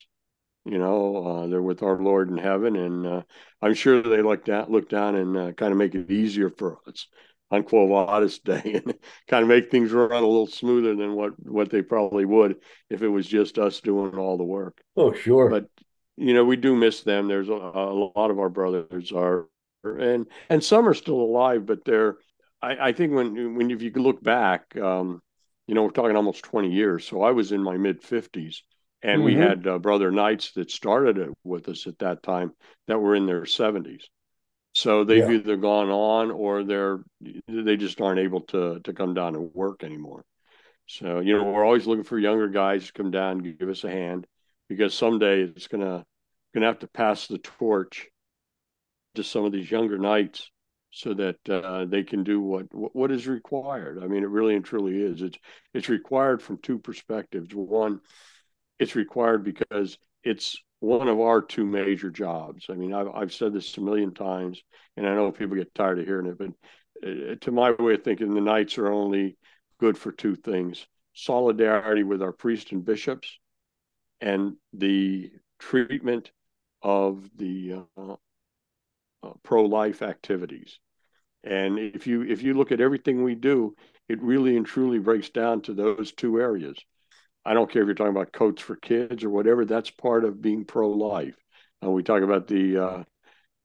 You 0.66 0.78
know, 0.78 1.26
uh, 1.26 1.48
they're 1.48 1.62
with 1.62 1.84
our 1.84 2.02
Lord 2.02 2.30
in 2.30 2.38
heaven, 2.38 2.76
and 2.76 3.08
uh, 3.08 3.22
I'm 3.62 3.74
sure 3.74 4.02
they 4.02 4.22
look 4.22 4.46
down, 4.46 4.70
look 4.70 4.90
down, 4.90 5.16
and 5.16 5.38
uh, 5.38 5.52
kind 5.54 5.72
of 5.72 5.78
make 5.78 5.96
it 5.96 6.12
easier 6.12 6.50
for 6.50 6.78
us 6.88 7.08
on 7.50 7.64
Quo 7.64 7.88
Vadis 7.88 8.40
Day, 8.44 8.82
and 8.86 8.94
kind 9.28 9.44
of 9.44 9.50
make 9.50 9.72
things 9.72 9.92
run 9.92 10.12
a 10.12 10.28
little 10.28 10.48
smoother 10.48 10.96
than 10.96 11.16
what 11.16 11.34
what 11.48 11.70
they 11.70 11.82
probably 11.82 12.26
would 12.26 12.58
if 12.90 13.02
it 13.02 13.08
was 13.08 13.26
just 13.26 13.58
us 13.58 13.80
doing 13.80 14.16
all 14.16 14.38
the 14.38 14.44
work. 14.44 14.82
Oh, 14.98 15.14
sure. 15.14 15.50
But 15.50 15.68
you 16.18 16.34
know, 16.34 16.44
we 16.44 16.58
do 16.58 16.76
miss 16.76 17.02
them. 17.04 17.28
There's 17.28 17.50
a, 17.50 17.54
a 17.54 18.12
lot 18.16 18.30
of 18.30 18.40
our 18.40 18.50
brothers 18.50 19.12
are 19.14 19.48
and 19.84 20.28
and 20.50 20.64
some 20.64 20.88
are 20.88 20.94
still 20.94 21.19
alive, 21.22 21.66
but 21.66 21.86
they're. 21.86 22.18
I, 22.62 22.90
I 22.90 22.92
think 22.92 23.14
when 23.14 23.56
when 23.56 23.72
if 23.72 23.81
you 23.81 23.92
look 23.92 24.22
back, 24.22 24.76
um, 24.76 25.22
you 25.68 25.76
know, 25.76 25.84
we're 25.84 25.92
talking 25.92 26.16
almost 26.16 26.44
twenty 26.44 26.72
years. 26.72 27.08
So 27.08 27.22
I 27.22 27.31
was 27.31 27.52
in 27.52 27.64
my 27.64 27.78
mid 27.78 28.04
fifties, 28.04 28.64
and 29.02 29.20
mm-hmm. 29.20 29.26
we 29.26 29.36
had 29.36 29.68
uh, 29.68 29.80
brother 29.80 30.12
knights 30.12 30.52
that 30.54 30.72
started 30.72 31.18
it 31.18 31.30
with 31.44 31.70
us 31.70 31.88
at 31.88 32.00
that 32.00 32.24
time 32.24 32.52
that 32.88 33.00
were 33.00 33.16
in 33.16 33.26
their 33.26 33.46
seventies. 33.46 34.08
So 34.74 35.04
they've 35.04 35.30
yeah. 35.30 35.38
either 35.38 35.58
gone 35.58 35.90
on 35.90 36.32
or 36.32 36.64
they're 36.64 37.00
they 37.48 37.78
just 37.78 38.00
aren't 38.02 38.20
able 38.20 38.42
to 38.48 38.80
to 38.82 38.94
come 38.94 39.14
down 39.14 39.36
and 39.36 39.52
work 39.54 39.84
anymore. 39.84 40.26
So 40.88 41.20
you 41.20 41.38
know, 41.38 41.44
we're 41.46 41.66
always 41.66 41.88
looking 41.88 42.04
for 42.04 42.20
younger 42.20 42.50
guys 42.50 42.88
to 42.88 42.94
come 42.94 43.12
down 43.12 43.40
and 43.40 43.60
give 43.60 43.70
us 43.70 43.84
a 43.84 43.90
hand 43.90 44.28
because 44.68 44.94
someday 44.94 45.44
it's 45.44 45.68
gonna 45.68 46.06
gonna 46.54 46.68
have 46.68 46.80
to 46.80 46.88
pass 46.88 47.28
the 47.28 47.38
torch 47.40 48.08
to 49.16 49.24
some 49.24 49.46
of 49.46 49.52
these 49.52 49.70
younger 49.70 49.98
knights 49.98 50.52
so 50.92 51.14
that 51.14 51.38
uh, 51.50 51.86
they 51.86 52.04
can 52.04 52.24
do 52.24 52.42
what 52.42 52.66
what 52.72 53.12
is 53.12 53.28
required. 53.28 54.02
I 54.04 54.08
mean, 54.08 54.24
it 54.24 54.30
really 54.30 54.56
and 54.56 54.66
truly 54.66 55.02
is. 55.02 55.22
It's 55.22 55.38
it's 55.74 55.90
required 55.90 56.42
from 56.42 56.58
two 56.58 56.80
perspectives. 56.80 57.54
One, 57.54 58.02
it's 58.80 58.95
required 58.95 59.44
because 59.44 59.98
it's 60.24 60.57
one 60.80 61.07
of 61.09 61.19
our 61.19 61.42
two 61.42 61.66
major 61.66 62.09
jobs. 62.09 62.66
I 62.69 62.74
mean, 62.74 62.94
I've 62.94 63.09
I've 63.09 63.33
said 63.33 63.54
this 63.54 63.78
a 63.78 63.81
million 63.81 64.14
times, 64.14 64.62
and 64.95 65.07
I 65.07 65.14
know 65.14 65.31
people 65.31 65.57
get 65.57 65.76
tired 65.76 66.00
of 66.00 66.06
hearing 66.06 66.28
it, 66.28 66.38
but 66.38 66.50
uh, 67.06 67.36
to 67.42 67.52
my 67.52 67.71
way 67.71 67.95
of 67.95 68.04
thinking, 68.04 68.33
the 68.33 68.42
knights 68.42 68.78
are 68.78 68.92
only 68.92 69.38
good 69.80 69.98
for 69.98 70.12
two 70.12 70.36
things: 70.36 70.88
solidarity 71.14 72.04
with 72.04 72.21
our 72.21 72.31
priests 72.31 72.71
and 72.71 72.86
bishops, 72.86 73.40
and 74.21 74.56
the 74.74 75.31
treatment 75.59 76.31
of 76.81 77.30
the 77.36 77.83
uh, 77.98 78.16
uh, 79.24 79.33
pro-life 79.44 80.02
activities. 80.02 80.80
And 81.44 81.78
if 81.78 82.07
you 82.07 82.21
if 82.21 82.42
you 82.42 82.54
look 82.54 82.71
at 82.71 82.81
everything 82.81 83.24
we 83.24 83.36
do, 83.36 83.76
it 84.07 84.21
really 84.21 84.56
and 84.56 84.66
truly 84.66 85.00
breaks 85.00 85.30
down 85.30 85.62
to 85.64 85.74
those 85.74 86.14
two 86.14 86.40
areas. 86.40 86.78
I 87.50 87.54
don't 87.54 87.72
care 87.72 87.82
if 87.82 87.88
you're 87.88 87.96
talking 87.96 88.16
about 88.16 88.32
coats 88.32 88.62
for 88.62 88.76
kids 88.76 89.24
or 89.24 89.30
whatever. 89.30 89.66
That's 89.66 89.90
part 89.90 90.24
of 90.24 90.42
being 90.42 90.66
pro-life. 90.66 91.36
We 91.82 92.04
talk 92.04 92.22
about 92.22 92.48
the 92.48 92.78
uh, 92.78 93.04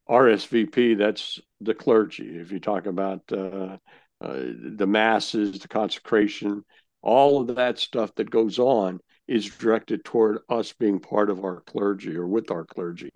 RSVP. 0.09 0.97
That's 0.97 1.41
the 1.61 1.75
clergy. 1.75 2.39
If 2.39 2.51
you 2.51 2.61
talk 2.61 2.87
about 2.87 3.21
uh, 3.31 3.77
uh, 4.21 4.41
the 4.79 4.87
masses, 4.87 5.59
the 5.59 5.69
consecration, 5.69 6.65
all 7.03 7.41
of 7.41 7.57
that 7.57 7.79
stuff 7.79 8.15
that 8.15 8.31
goes 8.31 8.59
on 8.59 9.01
is 9.29 9.47
directed 9.47 10.05
toward 10.05 10.39
us 10.49 10.73
being 10.73 11.01
part 11.01 11.29
of 11.29 11.45
our 11.45 11.61
clergy 11.61 12.17
or 12.17 12.27
with 12.27 12.51
our 12.51 12.65
clergy. 12.65 13.11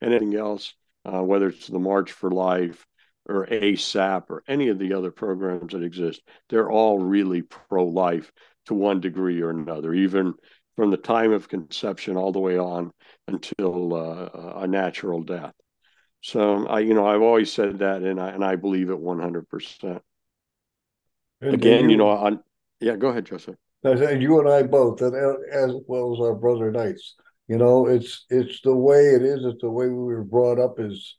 And 0.00 0.12
anything 0.12 0.34
else 0.34 0.74
uh, 1.04 1.22
whether 1.22 1.48
it's 1.48 1.68
the 1.68 1.78
March 1.78 2.12
for 2.12 2.30
Life 2.30 2.86
or 3.28 3.46
ASAP 3.46 4.24
or 4.30 4.42
any 4.48 4.68
of 4.68 4.78
the 4.78 4.94
other 4.94 5.10
programs 5.10 5.72
that 5.72 5.82
exist, 5.82 6.22
they're 6.48 6.70
all 6.70 6.98
really 6.98 7.42
pro 7.42 7.86
life 7.86 8.32
to 8.68 8.74
one 8.74 9.00
degree 9.00 9.40
or 9.42 9.50
another, 9.50 9.92
even 9.92 10.34
from 10.76 10.90
the 10.90 10.96
time 10.96 11.32
of 11.32 11.48
conception 11.48 12.16
all 12.16 12.32
the 12.32 12.38
way 12.38 12.56
on 12.56 12.92
until 13.26 13.94
uh, 13.94 14.60
a 14.60 14.66
natural 14.66 15.22
death. 15.22 15.52
So 16.20 16.66
I, 16.66 16.80
you 16.80 16.94
know, 16.94 17.06
I've 17.06 17.22
always 17.22 17.52
said 17.52 17.80
that, 17.80 18.02
and 18.02 18.20
I 18.20 18.30
and 18.30 18.44
I 18.44 18.56
believe 18.56 18.90
it 18.90 18.98
one 18.98 19.20
hundred 19.20 19.48
percent. 19.48 20.02
Again, 21.40 21.84
you, 21.84 21.90
you, 21.90 21.96
know, 21.96 22.08
on 22.08 22.40
yeah, 22.80 22.96
go 22.96 23.08
ahead, 23.08 23.26
Joseph. 23.26 23.56
And 23.84 24.22
you 24.22 24.40
and 24.40 24.48
I 24.48 24.62
both, 24.64 25.00
and 25.00 25.14
as 25.52 25.72
well 25.86 26.14
as 26.14 26.20
our 26.20 26.34
brother 26.34 26.70
Knights. 26.70 27.14
You 27.46 27.56
know, 27.56 27.86
it's 27.86 28.26
it's 28.28 28.60
the 28.62 28.76
way 28.76 29.14
it 29.14 29.22
is. 29.22 29.44
It's 29.44 29.62
the 29.62 29.70
way 29.70 29.88
we 29.88 29.94
were 29.94 30.24
brought 30.24 30.58
up. 30.58 30.78
Is, 30.78 31.16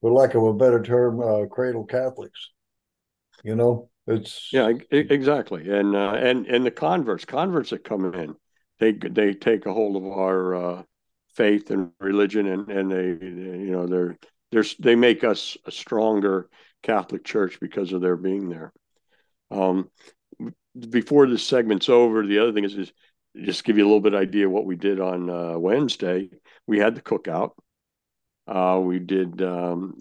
for 0.00 0.12
lack 0.12 0.34
of 0.34 0.42
a 0.42 0.52
better 0.52 0.82
term, 0.82 1.20
uh, 1.20 1.46
cradle 1.46 1.84
Catholics. 1.84 2.50
You 3.44 3.54
know, 3.54 3.88
it's 4.06 4.52
yeah, 4.52 4.70
exactly. 4.90 5.70
And 5.70 5.96
uh, 5.96 6.12
and 6.12 6.46
and 6.46 6.64
the 6.64 6.70
converts, 6.70 7.24
converts 7.24 7.70
that 7.70 7.84
come 7.84 8.12
in, 8.14 8.36
they 8.78 8.92
they 8.92 9.32
take 9.32 9.66
a 9.66 9.72
hold 9.72 9.96
of 9.96 10.04
our 10.04 10.54
uh, 10.54 10.82
faith 11.34 11.70
and 11.70 11.90
religion, 12.00 12.46
and 12.46 12.70
and 12.70 12.90
they 12.90 13.26
you 13.26 13.72
know 13.72 13.86
they're 13.86 14.18
they're 14.52 14.64
they 14.78 14.94
make 14.94 15.24
us 15.24 15.56
a 15.64 15.70
stronger 15.70 16.48
Catholic 16.82 17.24
Church 17.24 17.58
because 17.60 17.92
of 17.92 18.02
their 18.02 18.16
being 18.16 18.50
there. 18.50 18.72
Um, 19.50 19.90
before 20.90 21.26
this 21.26 21.46
segment's 21.46 21.88
over, 21.88 22.26
the 22.26 22.40
other 22.40 22.52
thing 22.52 22.64
is, 22.64 22.76
is 22.76 22.92
just 23.42 23.64
give 23.64 23.78
you 23.78 23.84
a 23.84 23.86
little 23.88 24.00
bit 24.00 24.14
idea 24.14 24.50
what 24.50 24.66
we 24.66 24.76
did 24.76 25.00
on 25.00 25.30
uh, 25.30 25.58
Wednesday. 25.58 26.30
We 26.66 26.78
had 26.78 26.94
the 26.94 27.02
cookout. 27.02 27.52
Uh, 28.46 28.80
we 28.80 28.98
did 28.98 29.40
um, 29.40 29.94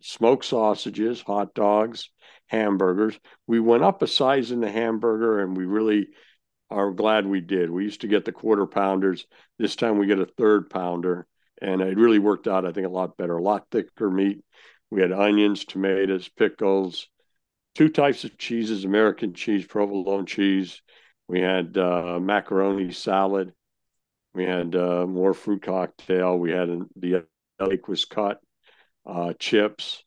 smoked 0.00 0.46
sausages, 0.46 1.20
hot 1.20 1.54
dogs, 1.54 2.08
hamburgers. 2.52 3.18
We 3.46 3.58
went 3.58 3.82
up 3.82 4.02
a 4.02 4.06
size 4.06 4.52
in 4.52 4.60
the 4.60 4.70
hamburger, 4.70 5.40
and 5.40 5.56
we 5.56 5.64
really 5.64 6.08
are 6.70 6.92
glad 6.92 7.26
we 7.26 7.40
did. 7.40 7.70
We 7.70 7.84
used 7.84 8.02
to 8.02 8.08
get 8.08 8.26
the 8.26 8.32
quarter 8.32 8.66
pounders. 8.66 9.26
This 9.58 9.74
time 9.74 9.98
we 9.98 10.06
get 10.06 10.20
a 10.20 10.26
third 10.26 10.68
pounder, 10.68 11.26
and 11.60 11.80
it 11.80 11.96
really 11.96 12.18
worked 12.18 12.46
out. 12.46 12.66
I 12.66 12.72
think 12.72 12.86
a 12.86 12.90
lot 12.90 13.16
better, 13.16 13.38
a 13.38 13.42
lot 13.42 13.66
thicker 13.70 14.10
meat. 14.10 14.44
We 14.90 15.00
had 15.00 15.12
onions, 15.12 15.64
tomatoes, 15.64 16.28
pickles, 16.28 17.08
two 17.74 17.88
types 17.88 18.24
of 18.24 18.36
cheeses: 18.36 18.84
American 18.84 19.32
cheese, 19.32 19.66
provolone 19.66 20.26
cheese. 20.26 20.82
We 21.28 21.40
had 21.40 21.78
uh, 21.78 22.20
macaroni 22.20 22.92
salad. 22.92 23.54
We 24.34 24.44
had 24.44 24.76
uh, 24.76 25.06
more 25.06 25.32
fruit 25.32 25.62
cocktail. 25.62 26.38
We 26.38 26.50
had 26.50 26.68
the 26.96 27.24
steak 27.60 27.88
was 27.88 28.04
cut, 28.04 28.40
uh, 29.06 29.32
chips, 29.38 30.04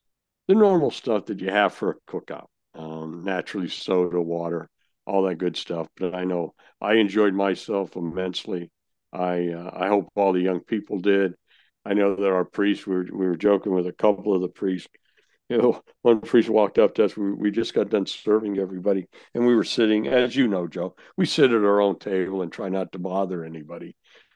the 0.47 0.55
normal 0.55 0.91
stuff 0.91 1.25
that 1.25 1.41
you 1.41 1.49
have 1.49 1.73
for 1.73 1.91
a 1.91 2.11
cookout. 2.11 2.47
Um, 2.73 3.23
naturally, 3.23 3.69
soda, 3.69 4.21
water, 4.21 4.69
all 5.05 5.23
that 5.23 5.37
good 5.37 5.55
stuff. 5.55 5.87
But 5.97 6.13
I 6.13 6.25
know 6.25 6.53
I 6.81 6.95
enjoyed 6.95 7.33
myself 7.33 7.95
immensely. 7.95 8.69
I 9.13 9.49
uh, 9.49 9.71
I 9.73 9.87
hope 9.87 10.09
all 10.15 10.33
the 10.33 10.41
young 10.41 10.59
people 10.59 10.99
did. 10.99 11.33
I 11.85 11.93
know 11.93 12.15
that 12.15 12.31
our 12.31 12.45
priests 12.45 12.85
we 12.85 12.95
were, 12.95 13.07
we 13.11 13.25
were 13.27 13.37
joking 13.37 13.73
with 13.73 13.87
a 13.87 13.93
couple 13.93 14.33
of 14.33 14.41
the 14.41 14.49
priests. 14.49 14.89
You 15.47 15.57
know, 15.57 15.81
one 16.01 16.21
priest 16.21 16.49
walked 16.49 16.79
up 16.79 16.95
to 16.95 17.05
us. 17.05 17.15
We, 17.15 17.31
we 17.31 17.51
just 17.51 17.73
got 17.73 17.89
done 17.89 18.05
serving 18.05 18.57
everybody, 18.57 19.07
and 19.33 19.45
we 19.45 19.55
were 19.55 19.63
sitting, 19.63 20.07
as 20.07 20.35
you 20.35 20.47
know, 20.47 20.67
Joe. 20.67 20.95
We 21.17 21.25
sit 21.25 21.51
at 21.51 21.63
our 21.63 21.81
own 21.81 21.99
table 21.99 22.41
and 22.41 22.51
try 22.51 22.69
not 22.69 22.91
to 22.91 22.99
bother 22.99 23.45
anybody, 23.45 23.95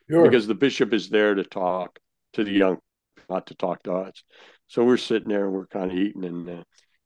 sure. 0.10 0.24
because 0.24 0.48
the 0.48 0.56
bishop 0.56 0.94
is 0.94 1.10
there 1.10 1.36
to 1.36 1.44
talk 1.44 2.00
to 2.34 2.44
the 2.44 2.52
young, 2.52 2.78
not 3.30 3.48
to 3.48 3.56
talk 3.56 3.84
to 3.84 3.94
us. 3.94 4.24
So 4.70 4.86
we're 4.86 4.98
sitting 4.98 5.30
there 5.30 5.46
and 5.46 5.54
we're 5.54 5.68
kind 5.68 5.92
of 5.92 5.98
eating, 5.98 6.24
and 6.24 6.50
uh, 6.50 6.64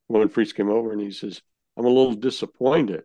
one 0.07 0.29
priest 0.29 0.55
came 0.55 0.69
over 0.69 0.91
and 0.91 1.01
he 1.01 1.11
says, 1.11 1.41
"I'm 1.75 1.85
a 1.85 1.89
little 1.89 2.13
disappointed." 2.13 3.03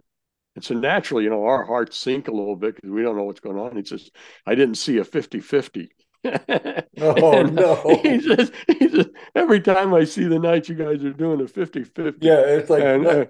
And 0.59 0.65
so 0.65 0.75
naturally, 0.75 1.23
you 1.23 1.31
know, 1.31 1.45
our 1.45 1.65
hearts 1.65 1.97
sink 1.97 2.27
a 2.27 2.33
little 2.33 2.57
bit 2.57 2.75
because 2.75 2.91
we 2.91 3.03
don't 3.03 3.17
know 3.17 3.23
what's 3.23 3.39
going 3.39 3.57
on. 3.57 3.77
He 3.77 3.85
says, 3.85 4.11
I 4.45 4.57
didn't 4.57 4.75
see 4.75 4.99
a 4.99 5.05
50 5.05 5.39
50. 5.39 5.89
oh, 6.25 7.43
no. 7.43 8.01
He 8.03 8.21
says, 8.21 8.51
he 8.67 8.89
says, 8.89 9.07
every 9.37 9.61
time 9.61 9.95
I 9.95 10.03
see 10.03 10.25
the 10.25 10.41
night 10.41 10.69
you 10.69 10.75
guys 10.75 11.05
are 11.05 11.13
doing 11.13 11.41
a 11.41 11.47
50 11.47 11.85
50. 11.85 12.27
Yeah, 12.27 12.41
it's 12.41 12.69
like 12.71 12.83
and, 12.83 13.07
uh, 13.07 13.27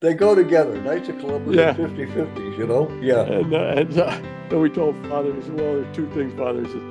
they 0.00 0.14
go 0.14 0.36
together. 0.36 0.80
Knights 0.80 1.08
of 1.08 1.18
Columbus 1.18 1.56
yeah. 1.56 1.72
50 1.72 2.06
50s, 2.06 2.58
you 2.58 2.68
know? 2.68 2.88
Yeah. 3.02 3.22
And, 3.22 3.52
uh, 3.52 3.74
and 3.76 3.98
uh, 3.98 4.22
so 4.48 4.60
we 4.60 4.70
told 4.70 4.94
Father, 5.08 5.34
he 5.34 5.42
said, 5.42 5.54
well, 5.54 5.74
there's 5.74 5.96
two 5.96 6.08
things, 6.10 6.32
Father. 6.34 6.64
He 6.64 6.70
says, 6.70 6.82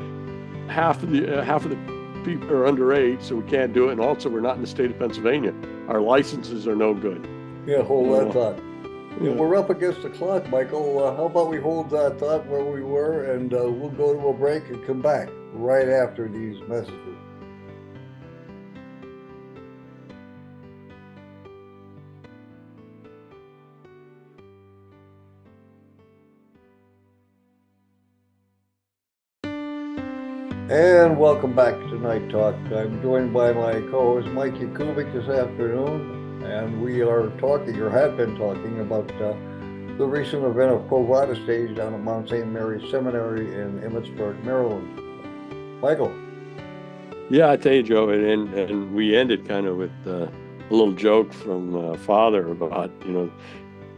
half 0.69 1.01
of 1.01 1.11
the, 1.11 1.39
uh, 1.39 1.43
half 1.45 1.63
of 1.63 1.71
the 1.71 1.98
people 2.23 2.51
are 2.51 2.71
underage, 2.71 3.23
so 3.23 3.35
we 3.35 3.49
can't 3.49 3.73
do 3.73 3.89
it. 3.89 3.93
And 3.93 4.01
also, 4.01 4.29
we're 4.29 4.41
not 4.41 4.55
in 4.55 4.61
the 4.61 4.67
state 4.67 4.91
of 4.91 4.99
Pennsylvania. 4.99 5.53
Our 5.87 6.01
licenses 6.01 6.67
are 6.67 6.75
no 6.75 6.93
good. 6.93 7.27
Yeah, 7.65 7.83
hold 7.83 8.19
that 8.19 8.33
thought. 8.33 8.59
Yeah. 9.21 9.31
We're 9.31 9.57
up 9.57 9.69
against 9.69 10.01
the 10.01 10.09
clock, 10.09 10.49
Michael. 10.49 11.03
Uh, 11.03 11.15
how 11.15 11.25
about 11.25 11.49
we 11.49 11.57
hold 11.57 11.89
that 11.89 12.19
thought 12.19 12.45
where 12.47 12.63
we 12.63 12.81
were 12.81 13.33
and 13.33 13.53
uh, 13.53 13.69
we'll 13.69 13.89
go 13.89 14.13
to 14.13 14.27
a 14.27 14.33
break 14.33 14.69
and 14.69 14.85
come 14.85 15.01
back 15.01 15.29
right 15.51 15.89
after 15.89 16.29
these 16.29 16.61
messages. 16.69 17.08
And 30.69 31.17
welcome 31.17 31.55
back 31.55 31.73
to 31.73 31.97
Knight 31.97 32.29
Talk. 32.29 32.53
I'm 32.71 33.01
joined 33.01 33.33
by 33.33 33.53
my 33.53 33.73
co-host 33.89 34.27
Mike 34.27 34.53
Yakubik 34.53 35.11
this 35.11 35.27
afternoon 35.27 36.43
and 36.43 36.79
we 36.79 37.01
are 37.01 37.31
talking 37.39 37.75
or 37.79 37.89
have 37.89 38.15
been 38.15 38.37
talking 38.37 38.79
about 38.79 39.09
uh, 39.19 39.33
the 39.97 40.05
recent 40.05 40.43
event 40.45 40.71
of 40.71 40.87
Quo 40.87 41.03
Vadis 41.03 41.39
Days 41.47 41.75
down 41.75 41.95
at 41.95 41.99
Mount 42.01 42.29
St. 42.29 42.45
Mary's 42.45 42.87
Seminary 42.91 43.51
in 43.59 43.79
Emmitsburg, 43.79 44.43
Maryland. 44.43 45.81
Michael. 45.81 46.13
Yeah, 47.31 47.49
I 47.49 47.57
tell 47.57 47.73
you, 47.73 47.81
Joe, 47.81 48.09
and 48.09 48.53
and 48.53 48.93
we 48.93 49.15
ended 49.15 49.47
kind 49.47 49.65
of 49.65 49.77
with 49.77 49.91
uh, 50.05 50.27
a 50.27 50.71
little 50.71 50.93
joke 50.93 51.33
from 51.33 51.75
uh, 51.75 51.97
Father 51.97 52.47
about 52.51 52.91
you 53.07 53.11
know 53.11 53.31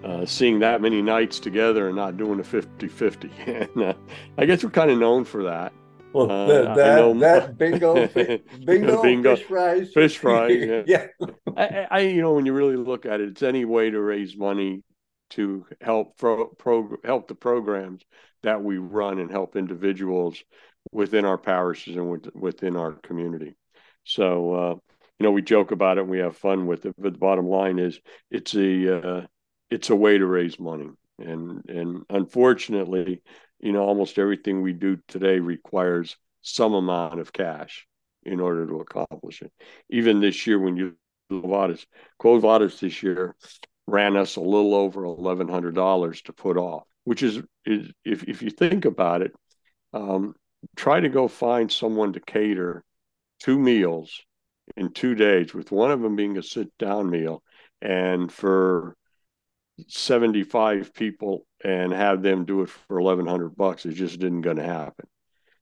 uh, 0.06 0.26
seeing 0.26 0.60
that 0.60 0.82
many 0.82 1.02
knights 1.02 1.38
together 1.38 1.88
and 1.88 1.98
not 1.98 2.16
doing 2.16 2.40
a 2.40 2.44
50-50. 2.44 3.30
and 3.76 3.84
uh, 3.84 3.94
I 4.38 4.46
guess 4.46 4.64
we're 4.64 4.70
kind 4.70 4.90
of 4.90 4.98
known 5.00 5.26
for 5.26 5.44
that. 5.44 5.74
Well, 6.14 6.30
uh, 6.30 6.76
that, 6.76 7.20
that, 7.20 7.58
bingo, 7.58 8.08
bingo, 8.64 8.98
bingo, 9.02 9.36
fish 9.36 9.44
fries, 9.44 9.92
fish 9.94 10.18
fries. 10.18 10.62
Yeah, 10.64 10.82
yeah. 10.86 11.08
I, 11.56 11.88
I, 11.90 12.00
you 12.02 12.22
know, 12.22 12.34
when 12.34 12.46
you 12.46 12.54
really 12.54 12.76
look 12.76 13.06
at 13.06 13.22
it, 13.22 13.30
it's 13.30 13.44
any 13.44 13.66
way 13.66 13.90
to 13.90 14.00
raise 14.00 14.36
money 14.36 14.84
to 15.32 15.66
help 15.80 16.18
pro, 16.18 16.48
pro 16.48 16.98
help 17.04 17.28
the 17.28 17.36
programs 17.36 18.04
that 18.44 18.64
we 18.64 18.78
run 18.78 19.20
and 19.20 19.32
help 19.32 19.56
individuals 19.56 20.44
within 20.92 21.26
our 21.26 21.38
parishes 21.38 21.96
and 21.96 22.10
with, 22.10 22.28
within 22.36 22.76
our 22.76 22.94
community. 22.94 23.56
So, 24.04 24.54
uh, 24.54 24.76
you 25.20 25.24
know, 25.24 25.32
we 25.32 25.42
joke 25.42 25.72
about 25.72 25.98
it 25.98 26.02
and 26.02 26.10
we 26.10 26.20
have 26.20 26.36
fun 26.36 26.66
with 26.66 26.86
it, 26.86 26.96
but 26.98 27.14
the 27.14 27.20
bottom 27.20 27.48
line 27.48 27.80
is, 27.80 28.00
it's 28.30 28.56
a 28.56 28.98
uh, 28.98 29.26
it's 29.70 29.90
a 29.90 29.96
way 29.96 30.18
to 30.18 30.26
raise 30.26 30.60
money, 30.60 30.90
and 31.20 31.64
and 31.70 32.04
unfortunately, 32.10 33.22
you 33.62 33.72
know, 33.72 33.84
almost 33.84 34.20
everything 34.20 34.62
we 34.62 34.74
do 34.74 34.98
today 35.08 35.40
requires 35.40 36.18
some 36.42 36.74
amount 36.74 37.20
of 37.20 37.32
cash 37.32 37.88
in 38.24 38.40
order 38.40 38.68
to 38.68 38.80
accomplish 38.80 39.42
it. 39.42 39.52
Even 39.90 40.20
this 40.20 40.46
year, 40.48 40.60
when 40.60 40.78
you 40.78 40.96
Vadis, 41.30 41.86
Quo 42.20 42.40
Vadis 42.40 42.80
this 42.80 43.02
year 43.02 43.36
ran 43.88 44.18
us 44.18 44.36
a 44.36 44.42
little 44.42 44.76
over 44.76 45.06
eleven 45.06 45.48
hundred 45.48 45.76
dollars 45.76 46.22
to 46.24 46.34
put 46.34 46.58
off, 46.58 46.84
which 47.06 47.24
is, 47.24 47.42
is 47.66 47.92
if 48.04 48.24
if 48.24 48.42
you 48.42 48.50
think 48.50 48.86
about 48.86 49.22
it, 49.22 49.34
um, 49.94 50.34
try 50.76 51.00
to 51.00 51.10
go 51.10 51.28
find 51.28 51.72
someone 51.72 52.14
to 52.14 52.20
cater 52.20 52.84
two 53.40 53.58
meals 53.58 54.22
in 54.76 54.92
two 54.92 55.16
days, 55.16 55.54
with 55.54 55.72
one 55.72 55.92
of 55.92 56.02
them 56.02 56.16
being 56.16 56.38
a 56.38 56.44
sit 56.44 56.70
down 56.78 57.10
meal, 57.10 57.42
and 57.82 58.32
for 58.32 58.96
75 59.88 60.94
people 60.94 61.46
and 61.64 61.92
have 61.92 62.22
them 62.22 62.46
do 62.46 62.62
it 62.62 62.70
for 62.70 63.02
1100 63.02 63.56
bucks 63.56 63.86
it 63.86 63.94
just 63.94 64.20
didn't 64.20 64.42
going 64.42 64.58
to 64.58 64.64
happen. 64.64 65.08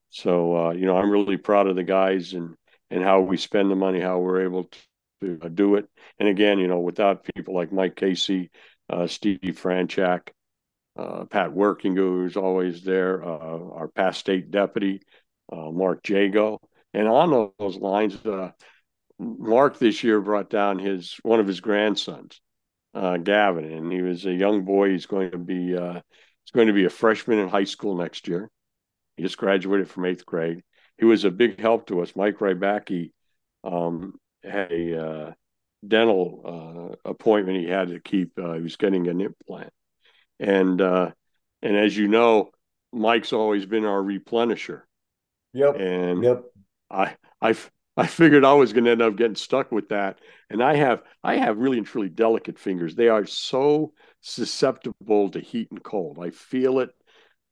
So 0.09 0.55
uh, 0.55 0.71
you 0.71 0.85
know 0.85 0.97
i'm 0.97 1.09
really 1.09 1.37
proud 1.37 1.67
of 1.67 1.75
the 1.75 1.83
guys 1.83 2.33
and 2.33 2.55
and 2.89 3.03
how 3.03 3.21
we 3.21 3.37
spend 3.37 3.69
the 3.69 3.75
money 3.75 3.99
how 3.99 4.19
we're 4.19 4.43
able 4.43 4.69
to 5.21 5.39
uh, 5.41 5.47
do 5.49 5.75
it. 5.75 5.87
And 6.19 6.27
again 6.27 6.59
you 6.59 6.67
know 6.67 6.79
without 6.79 7.27
people 7.35 7.55
like 7.55 7.71
mike 7.71 7.95
casey 7.95 8.51
uh, 8.89 9.07
steve 9.07 9.39
franchak 9.43 10.29
uh, 10.97 11.25
pat 11.25 11.53
working 11.53 11.95
who's 11.95 12.35
always 12.35 12.83
there 12.83 13.23
uh, 13.23 13.27
our 13.27 13.87
past 13.87 14.19
state 14.19 14.51
deputy 14.51 15.01
uh, 15.51 15.71
mark 15.71 16.07
jago. 16.07 16.59
And 16.93 17.07
on 17.07 17.51
those 17.59 17.77
lines 17.77 18.17
mark 19.19 19.77
this 19.77 20.03
year 20.03 20.21
brought 20.21 20.49
down 20.49 20.79
his 20.79 21.17
one 21.23 21.39
of 21.39 21.47
his 21.47 21.59
grandsons 21.59 22.39
uh, 22.93 23.17
Gavin, 23.17 23.65
and 23.65 23.91
he 23.91 24.01
was 24.01 24.25
a 24.25 24.33
young 24.33 24.65
boy. 24.65 24.91
He's 24.91 25.05
going 25.05 25.31
to 25.31 25.37
be 25.37 25.75
uh, 25.75 25.93
he's 25.93 26.51
going 26.53 26.67
to 26.67 26.73
be 26.73 26.85
a 26.85 26.89
freshman 26.89 27.39
in 27.39 27.49
high 27.49 27.65
school 27.65 27.95
next 27.95 28.27
year. 28.27 28.49
He 29.17 29.23
just 29.23 29.37
graduated 29.37 29.89
from 29.89 30.05
eighth 30.05 30.25
grade. 30.25 30.63
He 30.97 31.05
was 31.05 31.25
a 31.25 31.31
big 31.31 31.59
help 31.59 31.87
to 31.87 32.01
us. 32.01 32.15
Mike 32.15 32.39
Rybacki 32.39 33.11
um, 33.63 34.15
had 34.43 34.71
a 34.71 35.05
uh, 35.05 35.31
dental 35.87 36.95
uh, 37.05 37.09
appointment 37.09 37.59
he 37.59 37.69
had 37.69 37.89
to 37.89 37.99
keep. 37.99 38.37
Uh, 38.37 38.53
he 38.53 38.61
was 38.61 38.75
getting 38.75 39.07
an 39.07 39.21
implant, 39.21 39.71
and 40.39 40.81
uh, 40.81 41.11
and 41.61 41.77
as 41.77 41.95
you 41.95 42.07
know, 42.07 42.51
Mike's 42.91 43.33
always 43.33 43.65
been 43.65 43.85
our 43.85 44.01
replenisher. 44.01 44.81
Yep. 45.53 45.79
And 45.79 46.23
yep. 46.23 46.43
I 46.89 47.15
I 47.41 47.55
I 47.99 48.07
figured 48.07 48.45
I 48.45 48.53
was 48.53 48.73
going 48.73 48.85
to 48.85 48.91
end 48.91 49.01
up 49.01 49.17
getting 49.17 49.35
stuck 49.35 49.71
with 49.71 49.89
that. 49.89 50.19
And 50.49 50.63
I 50.63 50.75
have 50.75 51.03
I 51.23 51.35
have 51.35 51.57
really 51.57 51.77
and 51.77 51.85
truly 51.85 52.09
delicate 52.09 52.57
fingers. 52.57 52.95
They 52.95 53.09
are 53.09 53.25
so 53.25 53.93
susceptible 54.21 55.29
to 55.31 55.39
heat 55.39 55.69
and 55.71 55.83
cold. 55.83 56.17
I 56.21 56.29
feel 56.29 56.79
it 56.79 56.89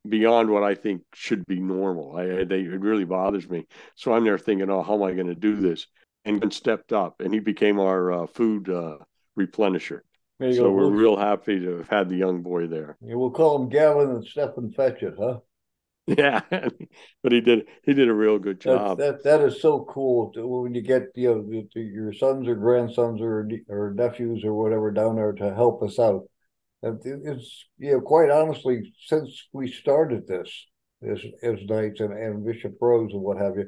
beyond 0.07 0.49
what 0.49 0.63
I 0.63 0.75
think 0.75 1.01
should 1.13 1.45
be 1.45 1.59
normal. 1.59 2.15
I 2.15 2.45
they 2.45 2.61
it 2.61 2.79
really 2.79 3.05
bothers 3.05 3.49
me. 3.49 3.67
So 3.95 4.13
I'm 4.13 4.23
there 4.23 4.37
thinking, 4.37 4.69
oh, 4.69 4.83
how 4.83 4.95
am 4.95 5.03
I 5.03 5.13
going 5.13 5.27
to 5.27 5.35
do 5.35 5.55
this? 5.55 5.87
And 6.25 6.39
Ben 6.39 6.51
stepped 6.51 6.91
up, 6.91 7.21
and 7.21 7.33
he 7.33 7.39
became 7.39 7.79
our 7.79 8.11
uh, 8.11 8.27
food 8.27 8.69
uh, 8.69 8.97
replenisher. 9.39 10.01
So 10.39 10.63
go. 10.63 10.71
we're 10.71 10.89
real 10.89 11.17
happy 11.17 11.59
to 11.59 11.77
have 11.77 11.89
had 11.89 12.09
the 12.09 12.15
young 12.15 12.43
boy 12.43 12.67
there. 12.67 12.97
Yeah, 13.01 13.15
we'll 13.15 13.31
call 13.31 13.61
him 13.61 13.69
Gavin 13.69 14.11
and 14.11 14.25
Stephen 14.25 14.71
Fetchit, 14.71 15.15
huh? 15.17 15.39
Yeah, 16.17 16.39
but 17.21 17.33
he 17.33 17.41
did 17.41 17.67
he 17.83 17.93
did 17.93 18.07
a 18.07 18.13
real 18.13 18.39
good 18.39 18.61
job. 18.61 18.97
That 18.97 19.23
that, 19.23 19.23
that 19.25 19.41
is 19.41 19.61
so 19.61 19.85
cool 19.89 20.31
to, 20.33 20.47
when 20.47 20.73
you 20.73 20.81
get 20.81 21.07
you 21.15 21.35
know 21.35 21.63
your 21.75 22.13
sons 22.13 22.47
or 22.47 22.55
grandsons 22.55 23.19
or 23.21 23.45
or 23.67 23.93
nephews 23.93 24.45
or 24.45 24.53
whatever 24.53 24.89
down 24.91 25.17
there 25.17 25.33
to 25.33 25.53
help 25.53 25.83
us 25.83 25.99
out. 25.99 26.23
It's 26.81 27.65
you 27.77 27.91
know 27.91 28.01
quite 28.01 28.29
honestly 28.29 28.93
since 29.05 29.47
we 29.51 29.69
started 29.69 30.27
this 30.27 30.49
as 31.01 31.19
as 31.43 31.59
Knights 31.67 31.99
and, 31.99 32.13
and 32.13 32.45
Bishop 32.45 32.79
Rhoades 32.79 33.11
and 33.11 33.21
what 33.21 33.37
have 33.37 33.57
you, 33.57 33.67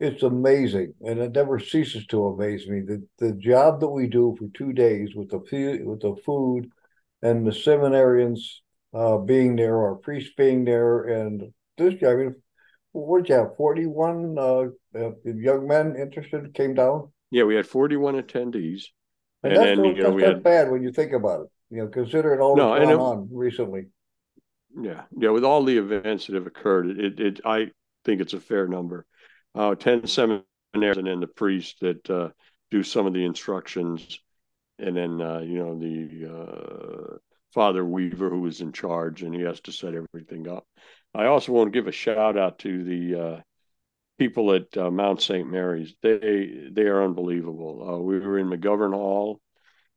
it's 0.00 0.22
amazing 0.22 0.92
and 1.00 1.18
it 1.18 1.32
never 1.32 1.58
ceases 1.58 2.04
to 2.08 2.26
amaze 2.26 2.68
me 2.68 2.80
the 2.80 3.02
the 3.18 3.32
job 3.32 3.80
that 3.80 3.88
we 3.88 4.06
do 4.06 4.36
for 4.38 4.48
two 4.54 4.74
days 4.74 5.14
with 5.14 5.30
the 5.30 5.38
with 5.84 6.00
the 6.00 6.14
food 6.26 6.68
and 7.22 7.46
the 7.46 7.52
seminarians 7.52 8.60
uh, 8.94 9.18
being 9.18 9.56
there 9.56 9.76
or 9.76 9.96
priests 9.96 10.32
being 10.36 10.64
there. 10.64 11.04
And 11.04 11.52
this, 11.76 11.94
guy, 11.94 12.12
I 12.12 12.16
mean, 12.16 12.34
what 12.92 13.22
did 13.22 13.28
you 13.30 13.34
have? 13.36 13.56
41 13.56 14.36
uh, 14.38 14.64
uh, 14.96 15.10
young 15.24 15.66
men 15.66 15.96
interested 15.96 16.54
came 16.54 16.74
down? 16.74 17.12
Yeah, 17.30 17.44
we 17.44 17.56
had 17.56 17.66
41 17.66 18.22
attendees. 18.22 18.84
And, 19.42 19.52
and 19.52 19.56
that's, 19.56 19.66
then, 19.66 19.76
not, 19.78 19.96
you 19.96 20.02
know, 20.02 20.10
that's 20.10 20.22
not 20.22 20.34
had... 20.34 20.42
bad 20.42 20.70
when 20.70 20.82
you 20.82 20.92
think 20.92 21.12
about 21.12 21.40
it, 21.40 21.46
you 21.70 21.78
know, 21.78 21.88
considering 21.88 22.40
all 22.40 22.56
no, 22.56 22.72
that's 22.72 22.84
gone 22.86 22.92
it, 22.92 22.98
on 22.98 23.28
recently. 23.32 23.86
Yeah, 24.80 25.02
yeah, 25.16 25.30
with 25.30 25.44
all 25.44 25.64
the 25.64 25.76
events 25.76 26.26
that 26.26 26.34
have 26.34 26.46
occurred, 26.46 26.98
it, 26.98 27.20
it 27.20 27.40
I 27.44 27.70
think 28.04 28.20
it's 28.20 28.32
a 28.32 28.40
fair 28.40 28.66
number. 28.66 29.06
Uh, 29.54 29.74
10 29.74 30.06
seminaries 30.06 30.44
and 30.74 31.06
then 31.06 31.20
the 31.20 31.28
priests 31.28 31.76
that 31.80 32.10
uh, 32.10 32.28
do 32.70 32.82
some 32.82 33.06
of 33.06 33.12
the 33.12 33.24
instructions 33.24 34.18
and 34.78 34.96
then 34.96 35.20
uh, 35.20 35.38
you 35.38 35.58
know 35.58 35.78
the 35.78 36.26
uh, 36.28 37.16
Father 37.54 37.84
Weaver, 37.84 38.30
who 38.30 38.40
was 38.40 38.60
in 38.60 38.72
charge, 38.72 39.22
and 39.22 39.32
he 39.32 39.42
has 39.42 39.60
to 39.60 39.72
set 39.72 39.94
everything 39.94 40.48
up. 40.48 40.66
I 41.14 41.26
also 41.26 41.52
want 41.52 41.72
to 41.72 41.78
give 41.78 41.86
a 41.86 41.92
shout 41.92 42.36
out 42.36 42.58
to 42.58 42.82
the 42.82 43.20
uh, 43.20 43.40
people 44.18 44.52
at 44.52 44.76
uh, 44.76 44.90
Mount 44.90 45.22
St. 45.22 45.48
Mary's. 45.48 45.94
They 46.02 46.68
they 46.72 46.82
are 46.82 47.04
unbelievable. 47.04 47.88
Uh, 47.88 47.98
we 47.98 48.18
were 48.18 48.40
in 48.40 48.48
McGovern 48.48 48.92
Hall. 48.92 49.40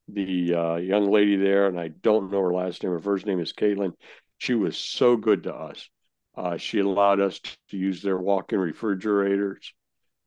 The 0.08 0.54
uh, 0.54 0.76
young 0.76 1.12
lady 1.12 1.36
there, 1.36 1.68
and 1.68 1.80
I 1.80 1.88
don't 1.90 2.32
know 2.32 2.42
her 2.42 2.54
last 2.54 2.84
name. 2.84 2.94
Her 2.94 3.00
first 3.00 3.26
name 3.26 3.42
is 3.42 3.54
Caitlin. 3.54 3.94
She 4.38 4.54
was 4.54 4.78
so 4.78 5.18
good 5.18 5.44
to 5.44 5.54
us. 5.54 5.90
Uh, 6.36 6.58
she 6.58 6.80
allowed 6.80 7.20
us 7.20 7.40
to 7.40 7.78
use 7.78 8.04
their 8.04 8.18
walk-in 8.18 8.60
refrigerators 8.60 9.74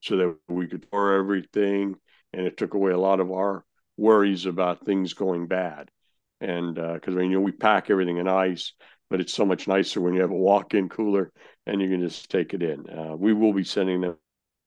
so 0.00 0.16
that 0.16 0.36
we 0.48 0.66
could 0.66 0.90
pour 0.90 1.14
everything, 1.14 1.94
and 2.32 2.44
it 2.44 2.56
took 2.56 2.74
away 2.74 2.90
a 2.90 2.98
lot 2.98 3.20
of 3.20 3.30
our 3.30 3.64
worries 3.96 4.46
about 4.46 4.84
things 4.84 5.14
going 5.14 5.46
bad 5.46 5.90
and 6.40 6.74
because 6.74 7.16
uh, 7.16 7.20
you 7.20 7.30
know 7.30 7.40
we 7.40 7.52
pack 7.52 7.90
everything 7.90 8.18
in 8.18 8.28
ice, 8.28 8.72
but 9.08 9.20
it's 9.20 9.32
so 9.32 9.44
much 9.44 9.68
nicer 9.68 10.00
when 10.00 10.14
you 10.14 10.20
have 10.20 10.30
a 10.30 10.34
walk-in 10.34 10.88
cooler 10.88 11.32
and 11.66 11.80
you 11.80 11.88
can 11.88 12.00
just 12.00 12.30
take 12.30 12.54
it 12.54 12.62
in. 12.62 12.88
Uh, 12.88 13.16
we 13.16 13.32
will 13.32 13.52
be 13.52 13.64
sending 13.64 14.00
them 14.00 14.16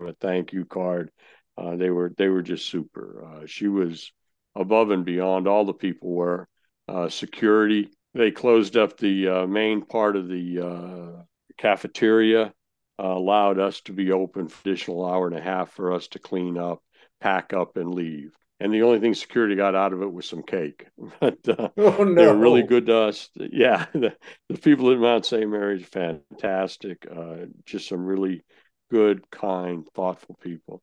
a 0.06 0.14
thank 0.14 0.54
you 0.54 0.66
card. 0.66 1.10
Uh, 1.58 1.76
they 1.76 1.90
were 1.90 2.14
they 2.18 2.28
were 2.28 2.42
just 2.42 2.68
super. 2.68 3.26
Uh, 3.26 3.46
she 3.46 3.68
was 3.68 4.12
above 4.56 4.92
and 4.92 5.06
beyond. 5.06 5.48
All 5.48 5.66
the 5.66 5.74
people 5.74 6.12
were 6.12 6.48
uh, 6.88 7.10
security. 7.10 7.90
They 8.14 8.32
closed 8.32 8.78
up 8.78 8.98
the 8.98 9.28
uh, 9.28 9.48
main 9.48 9.86
part 9.86 10.16
of 10.16 10.28
the 10.28 11.26
cafeteria, 11.58 12.54
allowed 13.00 13.60
us 13.60 13.82
to 13.82 13.94
be 13.94 14.12
open 14.12 14.48
for 14.48 14.60
additional 14.62 15.06
hour 15.06 15.28
and 15.28 15.38
a 15.38 15.42
half 15.42 15.72
for 15.72 15.94
us 15.94 16.08
to 16.10 16.20
clean 16.20 16.58
up, 16.58 16.84
pack 17.22 17.54
up, 17.54 17.78
and 17.78 17.94
leave 17.94 18.36
and 18.64 18.74
the 18.74 18.84
only 18.84 19.02
thing 19.02 19.14
security 19.14 19.58
got 19.58 19.76
out 19.76 19.92
of 19.92 20.02
it 20.02 20.12
was 20.12 20.26
some 20.26 20.42
cake. 20.42 20.88
But 21.20 21.38
uh, 21.50 21.68
oh, 21.76 22.06
no. 22.06 22.16
they're 22.16 22.34
really 22.34 22.64
good 22.64 22.86
to 22.86 22.96
us. 22.96 23.30
Yeah, 23.36 23.88
the, 23.94 24.16
the 24.48 24.58
people 24.58 24.90
at 24.92 25.00
Mount 25.00 25.26
St. 25.26 25.50
Mary's 25.50 25.86
fantastic. 25.86 27.06
Uh, 27.14 27.48
just 27.66 27.90
some 27.90 28.06
really 28.06 28.46
good, 28.90 29.30
kind, 29.30 29.86
thoughtful 29.94 30.38
people. 30.42 30.82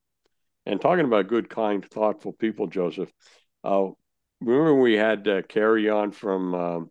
And 0.66 0.78
talking 0.78 1.06
about 1.06 1.28
good, 1.28 1.48
kind, 1.48 1.82
thoughtful 1.82 2.34
people, 2.34 2.66
Joseph, 2.66 3.10
uh, 3.64 3.88
remember 4.42 4.74
we 4.74 4.94
had 4.94 5.26
uh, 5.26 5.40
Carrie 5.40 5.88
on 5.88 6.10
from 6.10 6.54
um, 6.54 6.90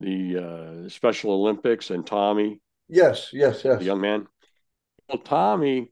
the 0.00 0.38
uh, 0.38 0.88
Special 0.88 1.32
Olympics 1.32 1.90
and 1.90 2.06
Tommy? 2.06 2.62
Yes, 2.88 3.34
yes, 3.34 3.62
yes. 3.62 3.80
The 3.80 3.84
young 3.84 4.00
man. 4.00 4.26
Well, 5.10 5.18
Tommy 5.18 5.90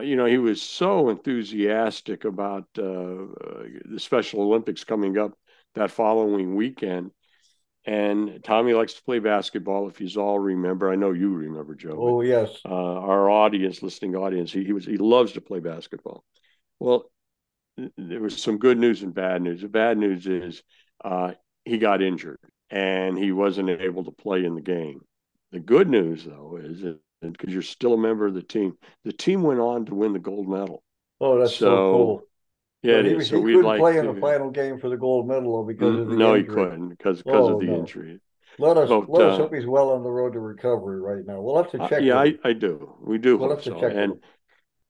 you 0.00 0.16
know, 0.16 0.26
he 0.26 0.38
was 0.38 0.62
so 0.62 1.08
enthusiastic 1.10 2.24
about 2.24 2.66
uh, 2.78 2.82
uh, 2.82 3.64
the 3.84 3.98
Special 3.98 4.42
Olympics 4.42 4.84
coming 4.84 5.18
up 5.18 5.32
that 5.74 5.90
following 5.90 6.54
weekend. 6.54 7.10
And 7.84 8.42
Tommy 8.44 8.74
likes 8.74 8.94
to 8.94 9.02
play 9.02 9.18
basketball. 9.18 9.88
If 9.88 10.00
you 10.00 10.20
all 10.20 10.38
remember, 10.38 10.90
I 10.90 10.94
know 10.94 11.10
you 11.10 11.34
remember, 11.34 11.74
Joe. 11.74 11.96
Oh 11.98 12.20
yes. 12.20 12.60
Uh, 12.64 12.68
our 12.72 13.28
audience, 13.28 13.82
listening 13.82 14.14
audience, 14.14 14.52
he, 14.52 14.62
he 14.64 14.72
was 14.72 14.84
he 14.84 14.98
loves 14.98 15.32
to 15.32 15.40
play 15.40 15.58
basketball. 15.58 16.24
Well, 16.78 17.10
there 17.96 18.20
was 18.20 18.40
some 18.40 18.58
good 18.58 18.78
news 18.78 19.02
and 19.02 19.12
bad 19.12 19.42
news. 19.42 19.62
The 19.62 19.68
bad 19.68 19.98
news 19.98 20.26
is 20.28 20.62
uh, 21.04 21.32
he 21.64 21.78
got 21.78 22.02
injured 22.02 22.38
and 22.70 23.18
he 23.18 23.32
wasn't 23.32 23.68
able 23.68 24.04
to 24.04 24.12
play 24.12 24.44
in 24.44 24.54
the 24.54 24.62
game. 24.62 25.00
The 25.50 25.60
good 25.60 25.88
news, 25.88 26.24
though, 26.24 26.58
is 26.62 26.82
because 27.30 27.52
you're 27.52 27.62
still 27.62 27.94
a 27.94 27.98
member 27.98 28.26
of 28.26 28.34
the 28.34 28.42
team. 28.42 28.76
The 29.04 29.12
team 29.12 29.42
went 29.42 29.60
on 29.60 29.86
to 29.86 29.94
win 29.94 30.12
the 30.12 30.18
gold 30.18 30.48
medal. 30.48 30.82
Oh, 31.20 31.38
that's 31.38 31.54
so, 31.54 31.66
so 31.66 31.92
cool. 31.92 32.22
Yeah, 32.82 33.02
he, 33.02 33.22
so 33.22 33.36
he 33.36 33.52
couldn't 33.52 33.62
like 33.62 33.78
play 33.78 33.92
to, 33.92 34.00
in 34.00 34.14
the 34.14 34.20
final 34.20 34.50
game 34.50 34.78
for 34.80 34.88
the 34.88 34.96
gold 34.96 35.28
medal 35.28 35.64
because 35.64 36.00
of 36.00 36.08
the 36.08 36.16
no, 36.16 36.34
injury. 36.34 36.48
he 36.48 36.54
couldn't 36.54 36.88
because 36.88 37.22
because 37.22 37.48
oh, 37.48 37.54
of 37.54 37.60
the 37.60 37.66
no. 37.66 37.78
injury. 37.78 38.20
Let 38.58 38.76
us 38.76 38.88
but, 38.88 39.08
let 39.08 39.22
uh, 39.22 39.30
us 39.30 39.38
hope 39.38 39.54
he's 39.54 39.66
well 39.66 39.90
on 39.90 40.02
the 40.02 40.10
road 40.10 40.32
to 40.32 40.40
recovery 40.40 41.00
right 41.00 41.24
now. 41.24 41.40
We'll 41.40 41.62
have 41.62 41.70
to 41.72 41.82
uh, 41.82 41.88
check. 41.88 42.00
Uh, 42.00 42.02
yeah, 42.02 42.18
I, 42.18 42.34
I 42.44 42.52
do. 42.52 42.96
We 43.00 43.18
do 43.18 43.36
we'll 43.36 43.50
hope 43.50 43.62
so. 43.62 43.78
And 43.78 44.14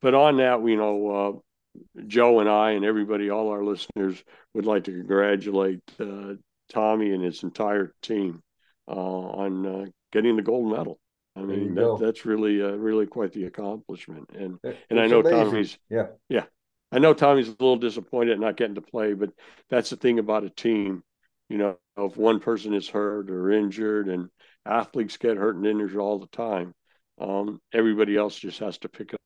but 0.00 0.14
on 0.14 0.38
that, 0.38 0.62
we 0.62 0.74
know 0.74 1.42
uh, 1.76 2.02
Joe 2.06 2.40
and 2.40 2.48
I 2.48 2.72
and 2.72 2.84
everybody, 2.84 3.30
all 3.30 3.50
our 3.50 3.62
listeners, 3.62 4.22
would 4.54 4.64
like 4.64 4.84
to 4.84 4.92
congratulate 4.92 5.82
uh, 6.00 6.34
Tommy 6.72 7.12
and 7.12 7.22
his 7.22 7.42
entire 7.42 7.92
team 8.00 8.42
uh, 8.88 8.90
on 8.90 9.92
getting 10.12 10.36
the 10.36 10.42
gold 10.42 10.72
medal. 10.72 10.98
I 11.34 11.40
mean, 11.40 11.74
that, 11.74 11.98
that's 12.00 12.26
really, 12.26 12.62
uh, 12.62 12.72
really 12.72 13.06
quite 13.06 13.32
the 13.32 13.44
accomplishment. 13.44 14.30
And 14.34 14.58
it, 14.62 14.76
and 14.90 15.00
I 15.00 15.06
know 15.06 15.20
amazing. 15.20 15.44
Tommy's, 15.44 15.78
yeah, 15.88 16.06
yeah, 16.28 16.44
I 16.90 16.98
know 16.98 17.14
Tommy's 17.14 17.48
a 17.48 17.52
little 17.52 17.76
disappointed 17.76 18.38
not 18.38 18.56
getting 18.56 18.74
to 18.74 18.82
play, 18.82 19.14
but 19.14 19.30
that's 19.70 19.90
the 19.90 19.96
thing 19.96 20.18
about 20.18 20.44
a 20.44 20.50
team. 20.50 21.02
You 21.48 21.58
know, 21.58 21.78
if 21.96 22.16
one 22.16 22.40
person 22.40 22.74
is 22.74 22.88
hurt 22.88 23.30
or 23.30 23.50
injured, 23.50 24.08
and 24.08 24.28
athletes 24.66 25.16
get 25.16 25.36
hurt 25.36 25.56
and 25.56 25.66
injured 25.66 25.96
all 25.96 26.18
the 26.18 26.26
time, 26.28 26.74
um, 27.18 27.60
everybody 27.72 28.16
else 28.16 28.38
just 28.38 28.58
has 28.60 28.78
to 28.78 28.88
pick 28.88 29.14
up 29.14 29.20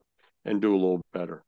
and 0.44 0.62
do 0.62 0.72
a 0.72 0.78
little 0.78 1.02
better, 1.12 1.42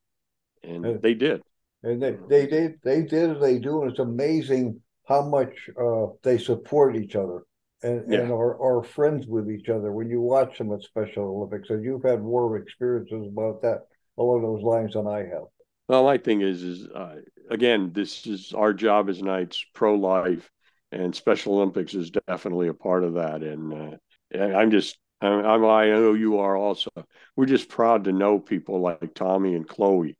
and 0.64 0.84
uh, 0.84 0.94
they 1.00 1.14
did. 1.14 1.42
And 1.84 2.02
they 2.02 2.16
they 2.28 2.46
did 2.46 2.80
they 2.82 3.02
did 3.02 3.36
as 3.36 3.40
they 3.40 3.58
do, 3.58 3.82
and 3.82 3.90
it's 3.90 4.00
amazing 4.00 4.80
how 5.06 5.22
much 5.22 5.70
uh, 5.80 6.06
they 6.22 6.36
support 6.36 6.96
each 6.96 7.14
other 7.14 7.44
and, 7.82 8.04
yeah. 8.08 8.20
and 8.20 8.32
are, 8.32 8.60
are 8.60 8.82
friends 8.82 9.26
with 9.26 9.50
each 9.50 9.68
other 9.68 9.92
when 9.92 10.10
you 10.10 10.20
watch 10.20 10.58
them 10.58 10.72
at 10.72 10.82
Special 10.82 11.24
Olympics. 11.24 11.70
And 11.70 11.84
you've 11.84 12.02
had 12.02 12.22
more 12.22 12.56
experiences 12.56 13.26
about 13.26 13.62
that 13.62 13.86
along 14.16 14.42
those 14.42 14.62
lines 14.62 14.94
than 14.94 15.06
I 15.06 15.18
have. 15.18 15.44
Well, 15.88 16.04
my 16.04 16.18
thing 16.18 16.42
is, 16.42 16.62
is 16.62 16.88
uh, 16.88 17.16
again, 17.50 17.92
this 17.92 18.26
is 18.26 18.52
our 18.52 18.74
job 18.74 19.08
as 19.08 19.22
Knights 19.22 19.64
pro 19.74 19.94
life, 19.94 20.50
and 20.92 21.14
Special 21.14 21.54
Olympics 21.54 21.94
is 21.94 22.10
definitely 22.10 22.68
a 22.68 22.74
part 22.74 23.04
of 23.04 23.14
that. 23.14 23.42
And 23.42 23.72
uh, 23.72 24.38
I'm 24.38 24.70
just, 24.70 24.98
I'm, 25.20 25.44
I'm, 25.44 25.64
I 25.64 25.86
know 25.86 26.14
you 26.14 26.38
are 26.38 26.56
also. 26.56 26.90
We're 27.36 27.46
just 27.46 27.68
proud 27.68 28.04
to 28.04 28.12
know 28.12 28.38
people 28.38 28.80
like 28.80 29.14
Tommy 29.14 29.54
and 29.54 29.66
Chloe. 29.66 30.18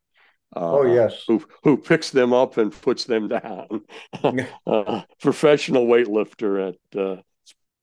Uh, 0.57 0.79
oh 0.79 0.87
yes, 0.87 1.25
who 1.29 1.45
who 1.63 1.77
picks 1.77 2.11
them 2.11 2.33
up 2.33 2.57
and 2.57 2.73
puts 2.73 3.05
them 3.05 3.29
down. 3.29 3.83
uh, 4.67 5.03
professional 5.21 5.87
weightlifter 5.87 6.71
at 6.71 6.99
uh, 6.99 7.21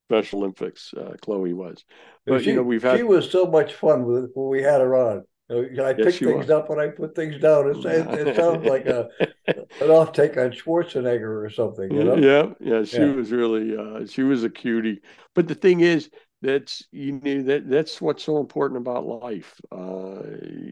Special 0.10 0.40
Olympics. 0.40 0.94
Uh, 0.94 1.16
Chloe 1.22 1.54
was, 1.54 1.84
but 2.28 2.44
she, 2.44 2.52
you 2.52 2.54
know 2.54 2.64
we've 2.64 2.84
had. 2.84 3.00
She 3.00 3.04
was 3.04 3.30
so 3.30 3.46
much 3.46 3.74
fun 3.74 4.06
with 4.06 4.32
when 4.34 4.50
we 4.50 4.62
had 4.62 4.82
her 4.82 4.96
on. 4.96 5.26
You 5.50 5.70
know, 5.74 5.86
I 5.86 5.94
Yes, 5.98 6.20
pick 6.20 6.24
things 6.24 6.50
was. 6.50 6.50
up 6.50 6.70
and 6.70 6.80
I 6.82 6.90
put 6.90 7.16
things 7.16 7.38
down. 7.40 7.70
It's, 7.70 7.86
it, 7.86 8.14
it 8.14 8.36
sounds 8.36 8.64
like 8.66 8.88
a 8.88 9.10
an 9.80 9.90
off 9.92 10.14
take 10.14 10.38
on 10.38 10.52
Schwarzenegger 10.52 11.46
or 11.46 11.50
something, 11.50 11.92
you 11.94 12.04
know? 12.04 12.28
Yeah, 12.28 12.54
yeah, 12.60 12.84
she 12.84 13.04
Yeah. 13.04 13.06
was 13.06 13.32
really 13.32 13.78
uh 13.78 14.06
she 14.08 14.24
was 14.24 14.44
a 14.44 14.50
cutie. 14.50 15.02
But 15.36 15.48
the 15.48 15.56
thing 15.56 15.82
is, 15.82 16.10
that's 16.42 16.88
you 16.92 17.14
know 17.14 17.44
that 17.44 17.70
that's 17.70 18.02
what's 18.02 18.24
so 18.24 18.40
important 18.40 18.80
about 18.80 19.06
life. 19.06 19.60
Uh 19.72 20.24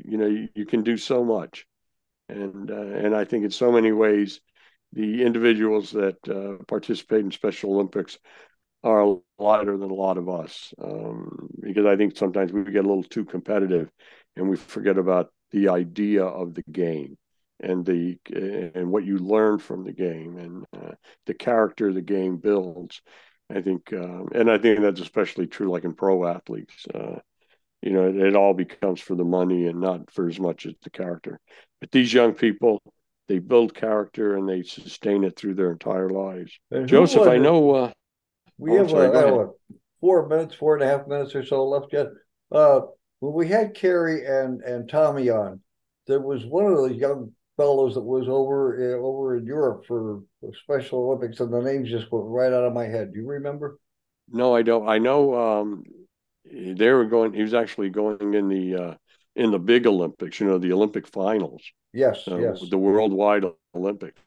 you 0.06 0.18
know, 0.18 0.26
you, 0.28 0.50
you 0.56 0.66
can 0.66 0.82
do 0.84 0.98
so 0.98 1.24
much. 1.24 1.68
And 2.30 2.72
uh, 2.72 2.76
and 2.76 3.16
I 3.16 3.26
think 3.26 3.46
in 3.46 3.52
so 3.52 3.72
many 3.72 3.92
ways 3.94 4.42
the 4.94 5.24
individuals 5.24 5.92
that 5.94 6.18
uh, 6.30 6.64
participate 6.66 7.26
in 7.26 7.32
Special 7.32 7.74
Olympics 7.74 8.20
are 8.84 9.18
lighter 9.40 9.78
than 9.78 9.90
a 9.90 9.94
lot 9.94 10.18
of 10.18 10.30
us. 10.30 10.74
Um 10.82 11.50
because 11.62 11.86
I 11.86 11.96
think 11.96 12.18
sometimes 12.18 12.52
we 12.52 12.64
get 12.64 12.86
a 12.86 12.88
little 12.88 13.04
too 13.04 13.26
competitive 13.26 13.90
and 14.36 14.50
we 14.50 14.58
forget 14.58 14.98
about 14.98 15.32
the 15.52 15.70
idea 15.70 16.24
of 16.24 16.54
the 16.54 16.64
game 16.72 17.18
and 17.60 17.86
the 17.86 18.18
and 18.76 18.92
what 18.92 19.06
you 19.06 19.18
learn 19.18 19.60
from 19.60 19.84
the 19.84 19.94
game 19.94 20.38
and 20.38 20.66
uh, 20.76 20.94
the 21.26 21.34
character 21.34 21.94
the 21.94 22.02
game 22.02 22.38
builds. 22.38 23.02
I 23.50 23.62
think, 23.62 23.94
um, 23.94 24.30
and 24.34 24.50
I 24.50 24.58
think 24.58 24.80
that's 24.80 25.02
especially 25.02 25.48
true, 25.48 25.70
like 25.70 25.84
in 25.84 25.94
pro 25.94 26.26
athletes. 26.26 26.86
Uh, 26.94 27.20
you 27.82 27.92
know, 27.92 28.08
it, 28.08 28.16
it 28.16 28.36
all 28.36 28.54
becomes 28.54 29.02
for 29.02 29.16
the 29.16 29.26
money 29.26 29.68
and 29.68 29.80
not 29.80 30.12
for 30.12 30.28
as 30.28 30.40
much 30.40 30.66
as 30.66 30.74
the 30.82 30.90
character. 30.90 31.40
But 31.80 31.92
these 31.92 32.14
young 32.14 32.34
people, 32.34 32.82
they 33.28 33.40
build 33.40 33.76
character 33.76 34.38
and 34.38 34.48
they 34.48 34.64
sustain 34.64 35.24
it 35.24 35.36
through 35.36 35.56
their 35.56 35.72
entire 35.72 36.10
lives. 36.10 36.58
And 36.72 36.88
Joseph, 36.88 37.28
I 37.28 37.38
know. 37.38 37.72
Uh, 37.72 37.92
We 38.58 38.74
Oh, 38.74 38.76
have 38.76 38.88
sorry, 38.88 39.10
uh, 39.10 39.12
go 39.12 39.20
I 39.20 39.22
ahead. 39.22 39.36
don't 39.36 39.48
know, 39.48 39.56
four 40.02 40.28
minutes, 40.28 40.56
four 40.56 40.76
and 40.76 40.84
a 40.84 40.88
half 40.88 41.08
minutes 41.08 41.36
or 41.36 41.46
so 41.46 41.68
left 41.68 41.94
yet. 41.94 42.08
Uh, 42.52 42.82
when 43.20 43.34
we 43.34 43.48
had 43.48 43.74
Kerry 43.76 44.26
and 44.26 44.62
and 44.64 44.90
Tommy 44.90 45.30
on, 45.30 45.62
there 46.08 46.22
was 46.22 46.46
one 46.46 46.66
of 46.66 46.76
those 46.78 46.96
young 46.98 47.34
fellows 47.58 47.96
that 47.96 48.02
was 48.02 48.28
over 48.28 48.96
uh, 48.96 49.02
over 49.06 49.38
in 49.38 49.46
Europe 49.46 49.86
for 49.88 50.24
Special 50.64 51.00
Olympics, 51.10 51.40
and 51.40 51.54
the 51.54 51.62
names 51.62 51.90
just 51.90 52.12
went 52.12 52.26
right 52.28 52.54
out 52.54 52.66
of 52.66 52.74
my 52.74 52.86
head. 52.86 53.14
Do 53.14 53.20
you 53.20 53.28
remember? 53.28 53.80
no, 54.30 54.56
I 54.56 54.62
don't. 54.62 54.88
I 54.88 54.98
know 55.00 55.36
um, 55.36 55.84
they 56.46 56.92
were 56.92 57.06
going. 57.06 57.34
He 57.34 57.42
was 57.42 57.54
actually 57.54 57.90
going 57.90 58.34
in 58.34 58.48
the 58.50 58.76
uh, 58.76 58.96
in 59.36 59.52
the 59.52 59.60
big 59.60 59.86
Olympics. 59.88 60.40
You 60.40 60.48
know, 60.48 60.58
the 60.58 60.74
Olympic 60.74 61.08
finals. 61.08 61.64
Yes, 61.94 62.28
uh, 62.30 62.38
yes. 62.38 62.62
the 62.62 62.78
worldwide 62.78 63.46
Olympics, 63.76 64.22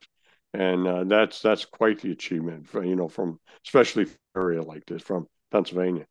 and 0.57 0.87
uh, 0.87 1.05
that's 1.05 1.43
that's 1.43 1.65
quite 1.65 2.01
the 2.01 2.13
achievement. 2.13 2.69
For, 2.69 2.85
you 2.85 2.97
know, 2.97 3.09
from 3.09 3.39
especially 3.65 4.07
for 4.07 4.17
area 4.37 4.63
like 4.63 4.87
this 4.87 5.03
from 5.03 5.27
Pennsylvania. 5.51 6.07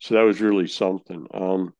So 0.00 0.14
that 0.14 0.22
was 0.22 0.40
really 0.40 0.66
something. 0.66 1.26
Um, 1.32 1.74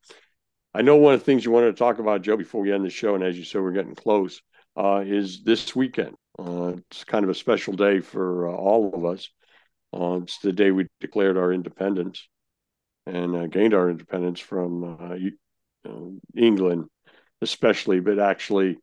I 0.74 0.82
know 0.82 0.96
one 0.96 1.14
of 1.14 1.20
the 1.20 1.24
things 1.24 1.44
you 1.44 1.50
wanted 1.50 1.72
to 1.72 1.78
talk 1.78 1.98
about, 1.98 2.22
Joe, 2.22 2.36
before 2.36 2.60
we 2.60 2.72
end 2.72 2.84
the 2.84 2.90
show, 2.90 3.14
and 3.14 3.24
as 3.24 3.36
you 3.38 3.44
said, 3.44 3.62
we're 3.62 3.72
getting 3.72 3.94
close. 3.94 4.40
Uh, 4.76 5.02
is 5.04 5.42
this 5.42 5.74
weekend? 5.74 6.14
Uh, 6.38 6.74
it's 6.90 7.04
kind 7.04 7.24
of 7.24 7.30
a 7.30 7.34
special 7.34 7.74
day 7.74 8.00
for 8.00 8.48
uh, 8.48 8.52
all 8.52 8.94
of 8.94 9.04
us. 9.04 9.28
Uh, 9.92 10.20
it's 10.22 10.38
the 10.38 10.52
day 10.52 10.70
we 10.70 10.86
declared 11.00 11.36
our 11.36 11.52
independence 11.52 12.28
and 13.06 13.34
uh, 13.34 13.46
gained 13.46 13.74
our 13.74 13.90
independence 13.90 14.38
from 14.38 15.32
England, 16.36 16.86
especially, 17.40 17.98
but 17.98 18.18
actually 18.18 18.78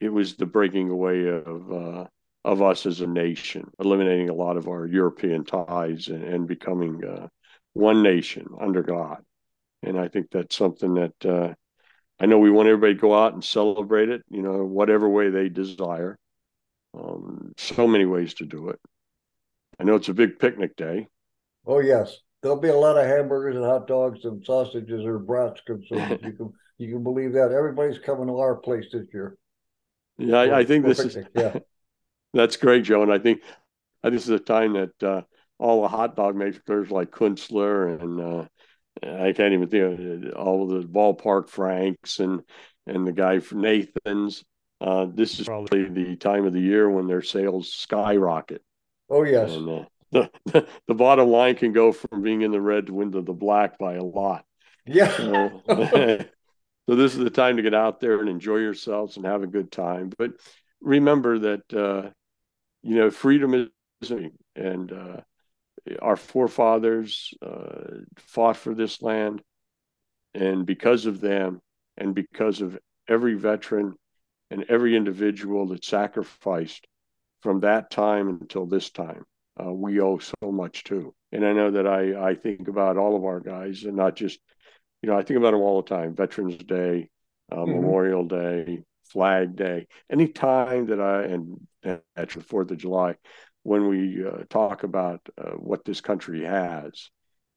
it 0.00 0.10
was 0.10 0.36
the 0.36 0.46
breaking 0.46 0.90
away 0.90 1.26
of 1.26 2.08
of 2.44 2.62
us 2.62 2.86
as 2.86 3.00
a 3.00 3.06
nation, 3.06 3.70
eliminating 3.78 4.30
a 4.30 4.34
lot 4.34 4.56
of 4.56 4.68
our 4.68 4.86
European 4.86 5.44
ties 5.44 6.08
and, 6.08 6.22
and 6.22 6.46
becoming 6.46 7.04
uh, 7.04 7.28
one 7.74 8.02
nation 8.02 8.46
under 8.60 8.82
God. 8.82 9.22
And 9.82 9.98
I 9.98 10.08
think 10.08 10.28
that's 10.30 10.56
something 10.56 10.94
that 10.94 11.26
uh, 11.26 11.54
I 12.20 12.26
know 12.26 12.38
we 12.38 12.50
want 12.50 12.68
everybody 12.68 12.94
to 12.94 13.00
go 13.00 13.14
out 13.14 13.34
and 13.34 13.44
celebrate 13.44 14.08
it, 14.08 14.22
you 14.28 14.42
know, 14.42 14.64
whatever 14.64 15.08
way 15.08 15.30
they 15.30 15.48
desire. 15.48 16.18
Um, 16.98 17.52
so 17.56 17.86
many 17.86 18.06
ways 18.06 18.34
to 18.34 18.46
do 18.46 18.70
it. 18.70 18.80
I 19.78 19.84
know 19.84 19.94
it's 19.94 20.08
a 20.08 20.14
big 20.14 20.38
picnic 20.38 20.74
day. 20.76 21.06
Oh 21.66 21.80
yes, 21.80 22.18
there'll 22.42 22.60
be 22.60 22.68
a 22.68 22.76
lot 22.76 22.96
of 22.96 23.06
hamburgers 23.06 23.56
and 23.56 23.64
hot 23.64 23.86
dogs 23.86 24.24
and 24.24 24.44
sausages 24.44 25.04
or 25.04 25.18
brats 25.18 25.60
consumed. 25.66 26.20
you 26.24 26.32
can 26.32 26.52
you 26.78 26.92
can 26.94 27.02
believe 27.02 27.34
that. 27.34 27.52
Everybody's 27.52 27.98
coming 27.98 28.26
to 28.26 28.38
our 28.38 28.56
place 28.56 28.86
this 28.92 29.06
year. 29.12 29.36
Yeah, 30.16 30.38
I, 30.38 30.58
I 30.60 30.64
think 30.64 30.84
this 30.84 30.98
is 30.98 31.18
yeah. 31.34 31.58
that's 32.34 32.56
great, 32.56 32.84
Joe. 32.84 33.02
And 33.02 33.12
I 33.12 33.18
think 33.18 33.42
I 34.02 34.08
think 34.08 34.14
this 34.14 34.24
is 34.24 34.30
a 34.30 34.38
time 34.38 34.74
that 34.74 35.02
uh, 35.02 35.22
all 35.58 35.82
the 35.82 35.88
hot 35.88 36.16
dog 36.16 36.36
makers 36.36 36.90
like 36.90 37.10
Kunzler 37.10 38.00
and 38.00 38.20
uh, 38.20 38.48
I 39.02 39.32
can't 39.32 39.52
even 39.52 39.68
think 39.68 40.00
of 40.00 40.32
all 40.34 40.62
of 40.62 40.82
the 40.82 40.88
ballpark 40.88 41.48
Franks 41.48 42.18
and 42.18 42.42
and 42.86 43.06
the 43.06 43.12
guy 43.12 43.38
from 43.40 43.60
Nathan's. 43.62 44.44
Uh, 44.80 45.06
this 45.12 45.40
is 45.40 45.46
probably 45.46 45.88
the 45.88 46.16
time 46.16 46.46
of 46.46 46.52
the 46.52 46.60
year 46.60 46.88
when 46.88 47.06
their 47.06 47.22
sales 47.22 47.72
skyrocket. 47.72 48.62
Oh 49.10 49.24
yes. 49.24 49.52
And 49.52 49.68
uh, 49.68 49.84
the, 50.12 50.30
the 50.46 50.68
the 50.86 50.94
bottom 50.94 51.28
line 51.28 51.56
can 51.56 51.72
go 51.72 51.92
from 51.92 52.22
being 52.22 52.42
in 52.42 52.52
the 52.52 52.60
red 52.60 52.86
to 52.86 53.00
into 53.00 53.20
the 53.22 53.32
black 53.32 53.78
by 53.78 53.94
a 53.94 54.04
lot. 54.04 54.44
Yeah. 54.86 55.10
So, 55.16 55.62
so 55.68 56.94
this 56.94 57.12
is 57.12 57.18
the 57.18 57.30
time 57.30 57.56
to 57.56 57.62
get 57.62 57.74
out 57.74 58.00
there 58.00 58.20
and 58.20 58.28
enjoy 58.28 58.56
yourselves 58.56 59.16
and 59.16 59.26
have 59.26 59.42
a 59.42 59.48
good 59.48 59.70
time. 59.70 60.10
But 60.16 60.32
remember 60.80 61.38
that 61.38 61.74
uh, 61.74 62.10
you 62.88 62.96
know 62.96 63.10
freedom 63.10 63.54
is 64.00 64.12
and 64.56 64.92
uh, 64.92 65.20
our 66.00 66.16
forefathers 66.16 67.34
uh, 67.42 67.98
fought 68.16 68.56
for 68.56 68.74
this 68.74 69.02
land, 69.02 69.42
and 70.34 70.64
because 70.64 71.04
of 71.04 71.20
them, 71.20 71.60
and 71.98 72.14
because 72.14 72.62
of 72.62 72.78
every 73.06 73.34
veteran 73.34 73.94
and 74.50 74.64
every 74.70 74.96
individual 74.96 75.66
that 75.68 75.84
sacrificed 75.84 76.86
from 77.42 77.60
that 77.60 77.90
time 77.90 78.28
until 78.28 78.64
this 78.64 78.90
time, 78.90 79.24
uh, 79.62 79.72
we 79.72 80.00
owe 80.00 80.18
so 80.18 80.50
much 80.50 80.82
too. 80.84 81.14
And 81.30 81.44
I 81.44 81.52
know 81.52 81.70
that 81.72 81.86
I 81.86 82.30
I 82.30 82.34
think 82.34 82.68
about 82.68 82.96
all 82.96 83.16
of 83.16 83.24
our 83.24 83.40
guys, 83.40 83.84
and 83.84 83.96
not 83.96 84.16
just 84.16 84.40
you 85.02 85.10
know 85.10 85.18
I 85.18 85.22
think 85.22 85.36
about 85.38 85.50
them 85.50 85.60
all 85.60 85.82
the 85.82 85.88
time. 85.88 86.14
Veterans 86.14 86.56
Day, 86.56 87.10
uh, 87.52 87.56
Mhm. 87.56 87.66
Memorial 87.66 88.24
Day, 88.24 88.82
Flag 89.10 89.56
Day, 89.56 89.86
any 90.10 90.28
time 90.28 90.86
that 90.86 91.00
I 91.00 91.24
and 91.24 91.66
that's 92.14 92.34
the 92.34 92.42
Fourth 92.42 92.70
of 92.70 92.78
July 92.78 93.16
when 93.62 93.88
we 93.88 94.24
uh, 94.24 94.44
talk 94.48 94.82
about 94.82 95.20
uh, 95.36 95.50
what 95.52 95.84
this 95.84 96.00
country 96.00 96.44
has, 96.44 97.10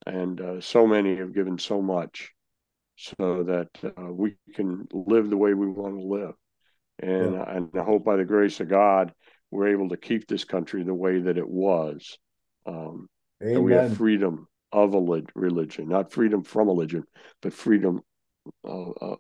and 0.06 0.42
uh, 0.42 0.62
so 0.62 0.86
many 0.88 1.16
have 1.16 1.34
given 1.34 1.58
so 1.58 1.82
much, 1.82 2.32
so 2.96 3.44
that 3.44 3.70
uh, 3.98 4.12
we 4.12 4.36
can 4.56 4.88
live 4.92 5.30
the 5.30 5.38
way 5.38 5.54
we 5.54 5.68
want 5.68 5.96
to 5.96 6.06
live, 6.06 6.34
and 7.00 7.36
and 7.36 7.70
I 7.76 7.84
hope 7.84 8.04
by 8.04 8.16
the 8.16 8.26
grace 8.26 8.60
of 8.60 8.70
God 8.70 9.14
we're 9.52 9.68
able 9.68 9.90
to 9.90 9.98
keep 9.98 10.28
this 10.28 10.46
country 10.46 10.84
the 10.84 10.94
way 10.94 11.20
that 11.20 11.38
it 11.38 11.48
was. 11.48 12.18
Um, 12.66 13.08
that 13.42 13.62
we 13.62 13.74
have 13.74 13.98
freedom 13.98 14.48
of 14.72 14.94
a 14.94 14.98
lit- 14.98 15.30
religion, 15.36 15.90
not 15.90 16.12
freedom 16.12 16.44
from 16.44 16.68
religion, 16.68 17.04
but 17.42 17.54
freedom 17.54 18.02
of, 18.64 18.94
of, 19.02 19.18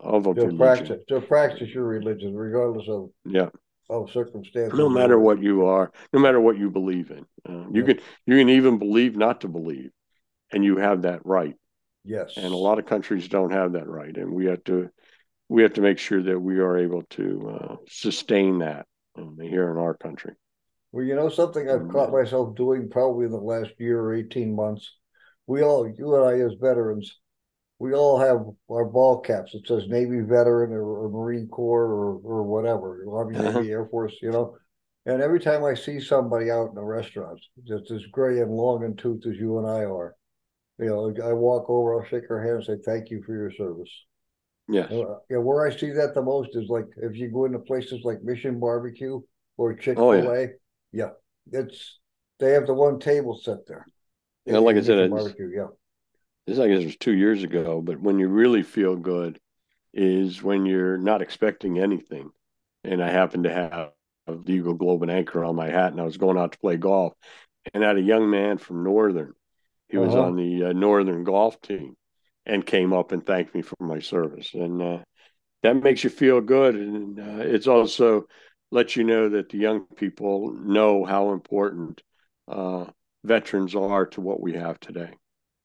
of 0.00 0.26
a 0.26 0.34
To 0.34 0.46
religion. 0.46 0.58
practice 0.58 1.04
to 1.08 1.20
practice 1.20 1.68
your 1.74 1.84
religion, 1.84 2.34
regardless 2.34 2.88
of, 2.88 3.10
Yeah. 3.24 3.50
of 3.90 4.10
circumstances. 4.10 4.78
no 4.78 4.88
matter 4.88 5.18
what 5.18 5.42
you 5.42 5.66
are, 5.66 5.92
no 6.12 6.20
matter 6.20 6.40
what 6.40 6.58
you 6.58 6.70
believe 6.70 7.10
in. 7.10 7.26
Uh, 7.48 7.68
you 7.70 7.82
Yeah. 7.82 7.94
can 7.94 8.00
you 8.26 8.38
can 8.38 8.48
even 8.48 8.78
believe 8.78 9.16
not 9.16 9.40
to 9.42 9.48
believe, 9.48 9.90
and 10.52 10.64
you 10.64 10.76
have 10.76 11.02
that 11.02 11.24
right. 11.24 11.56
Yes. 12.04 12.36
And 12.36 12.52
a 12.52 12.56
lot 12.56 12.78
of 12.78 12.86
countries 12.86 13.28
don't 13.28 13.52
have 13.52 13.72
that 13.72 13.88
right, 13.88 14.16
and 14.16 14.32
we 14.34 14.46
have 14.46 14.62
to 14.64 14.90
we 15.48 15.62
have 15.62 15.74
to 15.74 15.80
make 15.82 15.98
sure 15.98 16.22
that 16.22 16.40
we 16.40 16.58
are 16.58 16.78
able 16.78 17.02
to 17.02 17.48
uh, 17.50 17.76
sustain 17.88 18.58
that 18.60 18.86
um, 19.16 19.38
here 19.40 19.70
in 19.70 19.76
our 19.78 19.94
country. 19.94 20.34
Well, 20.90 21.04
you 21.04 21.14
know 21.14 21.28
something 21.28 21.68
I've 21.68 21.88
caught 21.88 22.12
myself 22.12 22.54
doing 22.54 22.88
probably 22.88 23.26
in 23.26 23.32
the 23.32 23.38
last 23.38 23.72
year 23.78 24.00
or 24.00 24.14
18 24.14 24.54
months. 24.54 24.90
We 25.46 25.62
all, 25.62 25.86
you 25.88 26.14
and 26.14 26.24
I 26.24 26.40
as 26.40 26.54
veterans, 26.54 27.18
we 27.84 27.92
all 27.92 28.18
have 28.18 28.40
our 28.70 28.84
ball 28.86 29.20
caps. 29.20 29.54
It 29.54 29.66
says 29.66 29.84
Navy 29.88 30.20
veteran 30.20 30.72
or, 30.72 30.82
or 31.04 31.08
Marine 31.10 31.48
Corps 31.48 31.84
or, 31.84 32.20
or 32.24 32.42
whatever, 32.42 33.04
Army, 33.10 33.36
Uh-huh. 33.36 33.52
Navy, 33.60 33.70
Air 33.72 33.86
Force, 33.86 34.14
you 34.22 34.30
know. 34.30 34.56
And 35.06 35.20
every 35.20 35.38
time 35.40 35.62
I 35.64 35.74
see 35.74 36.00
somebody 36.00 36.50
out 36.50 36.70
in 36.72 36.78
a 36.78 36.84
restaurant, 36.84 37.38
just 37.66 37.90
as 37.90 38.00
gray 38.06 38.40
and 38.40 38.50
long 38.50 38.84
and 38.84 38.96
toothed 38.98 39.26
as 39.26 39.36
you 39.36 39.58
and 39.58 39.66
I 39.68 39.84
are, 39.84 40.14
you 40.78 40.86
know, 40.86 41.14
I 41.22 41.32
walk 41.34 41.68
over, 41.68 41.94
I'll 42.00 42.08
shake 42.08 42.26
her 42.28 42.42
hand 42.42 42.56
and 42.56 42.64
say, 42.64 42.76
thank 42.90 43.10
you 43.10 43.22
for 43.22 43.34
your 43.34 43.52
service. 43.52 43.90
Yes. 44.66 44.90
Uh, 44.90 45.18
yeah, 45.28 45.36
where 45.36 45.66
I 45.66 45.76
see 45.76 45.90
that 45.90 46.14
the 46.14 46.22
most 46.22 46.50
is 46.56 46.70
like 46.70 46.86
if 46.96 47.14
you 47.16 47.28
go 47.28 47.44
into 47.44 47.58
places 47.58 48.00
like 48.02 48.22
Mission 48.22 48.58
Barbecue 48.58 49.20
or 49.58 49.74
Chick 49.74 49.98
Oh, 49.98 50.10
Fil 50.12 50.32
A. 50.32 50.48
yeah. 50.92 51.10
it's 51.52 51.98
they 52.40 52.52
have 52.52 52.66
the 52.66 52.72
one 52.72 52.98
table 52.98 53.38
set 53.38 53.66
there. 53.66 53.84
Yeah, 54.46 54.58
like 54.58 54.76
I 54.76 54.80
said, 54.80 54.98
it's- 54.98 55.10
barbecue, 55.10 55.50
yeah, 55.54 55.66
this 56.46 56.58
I 56.58 56.68
guess 56.68 56.84
was 56.84 56.96
two 56.96 57.14
years 57.14 57.42
ago, 57.42 57.80
but 57.80 58.00
when 58.00 58.18
you 58.18 58.28
really 58.28 58.62
feel 58.62 58.96
good 58.96 59.38
is 59.94 60.42
when 60.42 60.66
you're 60.66 60.98
not 60.98 61.22
expecting 61.22 61.78
anything. 61.78 62.30
And 62.84 63.02
I 63.02 63.10
happened 63.10 63.44
to 63.44 63.52
have 63.52 64.44
the 64.44 64.52
Eagle 64.54 64.74
Globe 64.74 65.02
and 65.02 65.10
Anchor 65.10 65.44
on 65.44 65.56
my 65.56 65.68
hat, 65.70 65.92
and 65.92 66.00
I 66.00 66.04
was 66.04 66.18
going 66.18 66.38
out 66.38 66.52
to 66.52 66.58
play 66.58 66.76
golf, 66.76 67.14
and 67.72 67.84
I 67.84 67.88
had 67.88 67.96
a 67.98 68.02
young 68.02 68.30
man 68.30 68.58
from 68.58 68.84
Northern. 68.84 69.34
He 69.88 69.98
was 69.98 70.14
Uh-huh. 70.14 70.24
on 70.24 70.36
the 70.36 70.64
uh, 70.64 70.72
Northern 70.72 71.24
golf 71.24 71.60
team, 71.60 71.96
and 72.46 72.66
came 72.66 72.92
up 72.92 73.12
and 73.12 73.24
thanked 73.24 73.54
me 73.54 73.62
for 73.62 73.76
my 73.80 74.00
service. 74.00 74.52
And 74.54 74.82
uh, 74.82 74.98
that 75.62 75.82
makes 75.82 76.04
you 76.04 76.10
feel 76.10 76.40
good. 76.40 76.76
And 76.76 77.20
uh, 77.20 77.42
it's 77.44 77.66
also 77.66 78.26
lets 78.70 78.96
you 78.96 79.04
know 79.04 79.30
that 79.30 79.48
the 79.48 79.58
young 79.58 79.86
people 79.96 80.52
know 80.52 81.04
how 81.04 81.32
important 81.32 82.02
uh, 82.48 82.86
veterans 83.24 83.74
are 83.74 84.06
to 84.06 84.20
what 84.20 84.40
we 84.40 84.54
have 84.54 84.80
today. 84.80 85.12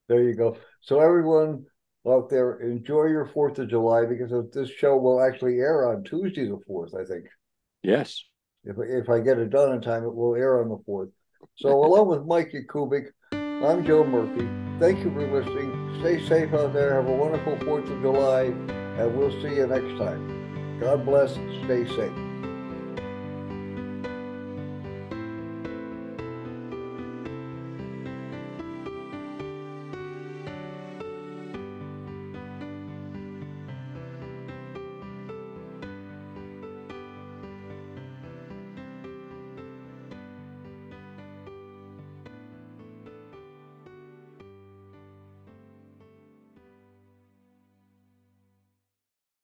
There 0.10 0.24
you 0.24 0.34
go. 0.34 0.58
So 0.82 1.00
everyone 1.00 1.65
out 2.08 2.30
there, 2.30 2.60
enjoy 2.60 3.06
your 3.06 3.28
Fourth 3.28 3.60
of 3.60 3.69
July 3.69 4.06
because 4.06 4.32
this 4.52 4.69
show 4.69 4.98
will 4.98 5.22
actually 5.22 5.60
air 5.60 5.88
on 5.89 6.04
Tuesday 6.04 6.48
the 6.48 6.60
fourth, 6.65 6.93
I 6.95 7.06
think. 7.06 7.26
Yes. 7.84 8.24
If 8.63 8.76
if 8.80 9.10
I 9.10 9.19
get 9.19 9.38
it 9.38 9.52
done 9.52 9.74
in 9.74 9.82
time, 9.82 10.04
it 10.04 10.13
will 10.13 10.36
air 10.36 10.62
on 10.62 10.69
the 10.69 10.80
fourth. 10.86 11.10
So 11.56 11.69
along 11.86 12.08
with 12.08 12.26
Mike 12.26 12.52
Yakubik, 12.54 13.06
I'm 13.32 13.86
Joe 13.86 14.04
Murphy. 14.04 14.48
Thank 14.80 15.04
you 15.04 15.13
for 15.13 15.28
listening. 15.28 15.98
Stay 16.00 16.26
safe 16.28 16.54
out 16.54 16.74
there. 16.74 16.95
Have 16.95 17.08
a 17.08 17.15
wonderful 17.15 17.58
Fourth 17.60 17.89
of 17.89 18.02
July, 18.02 18.43
and 18.43 19.15
we'll 19.15 19.32
see 19.41 19.56
you 19.56 19.67
next 19.67 19.98
time. 20.00 20.80
God 20.80 21.06
bless. 21.06 21.34
Stay 21.65 21.86
safe. 21.95 22.29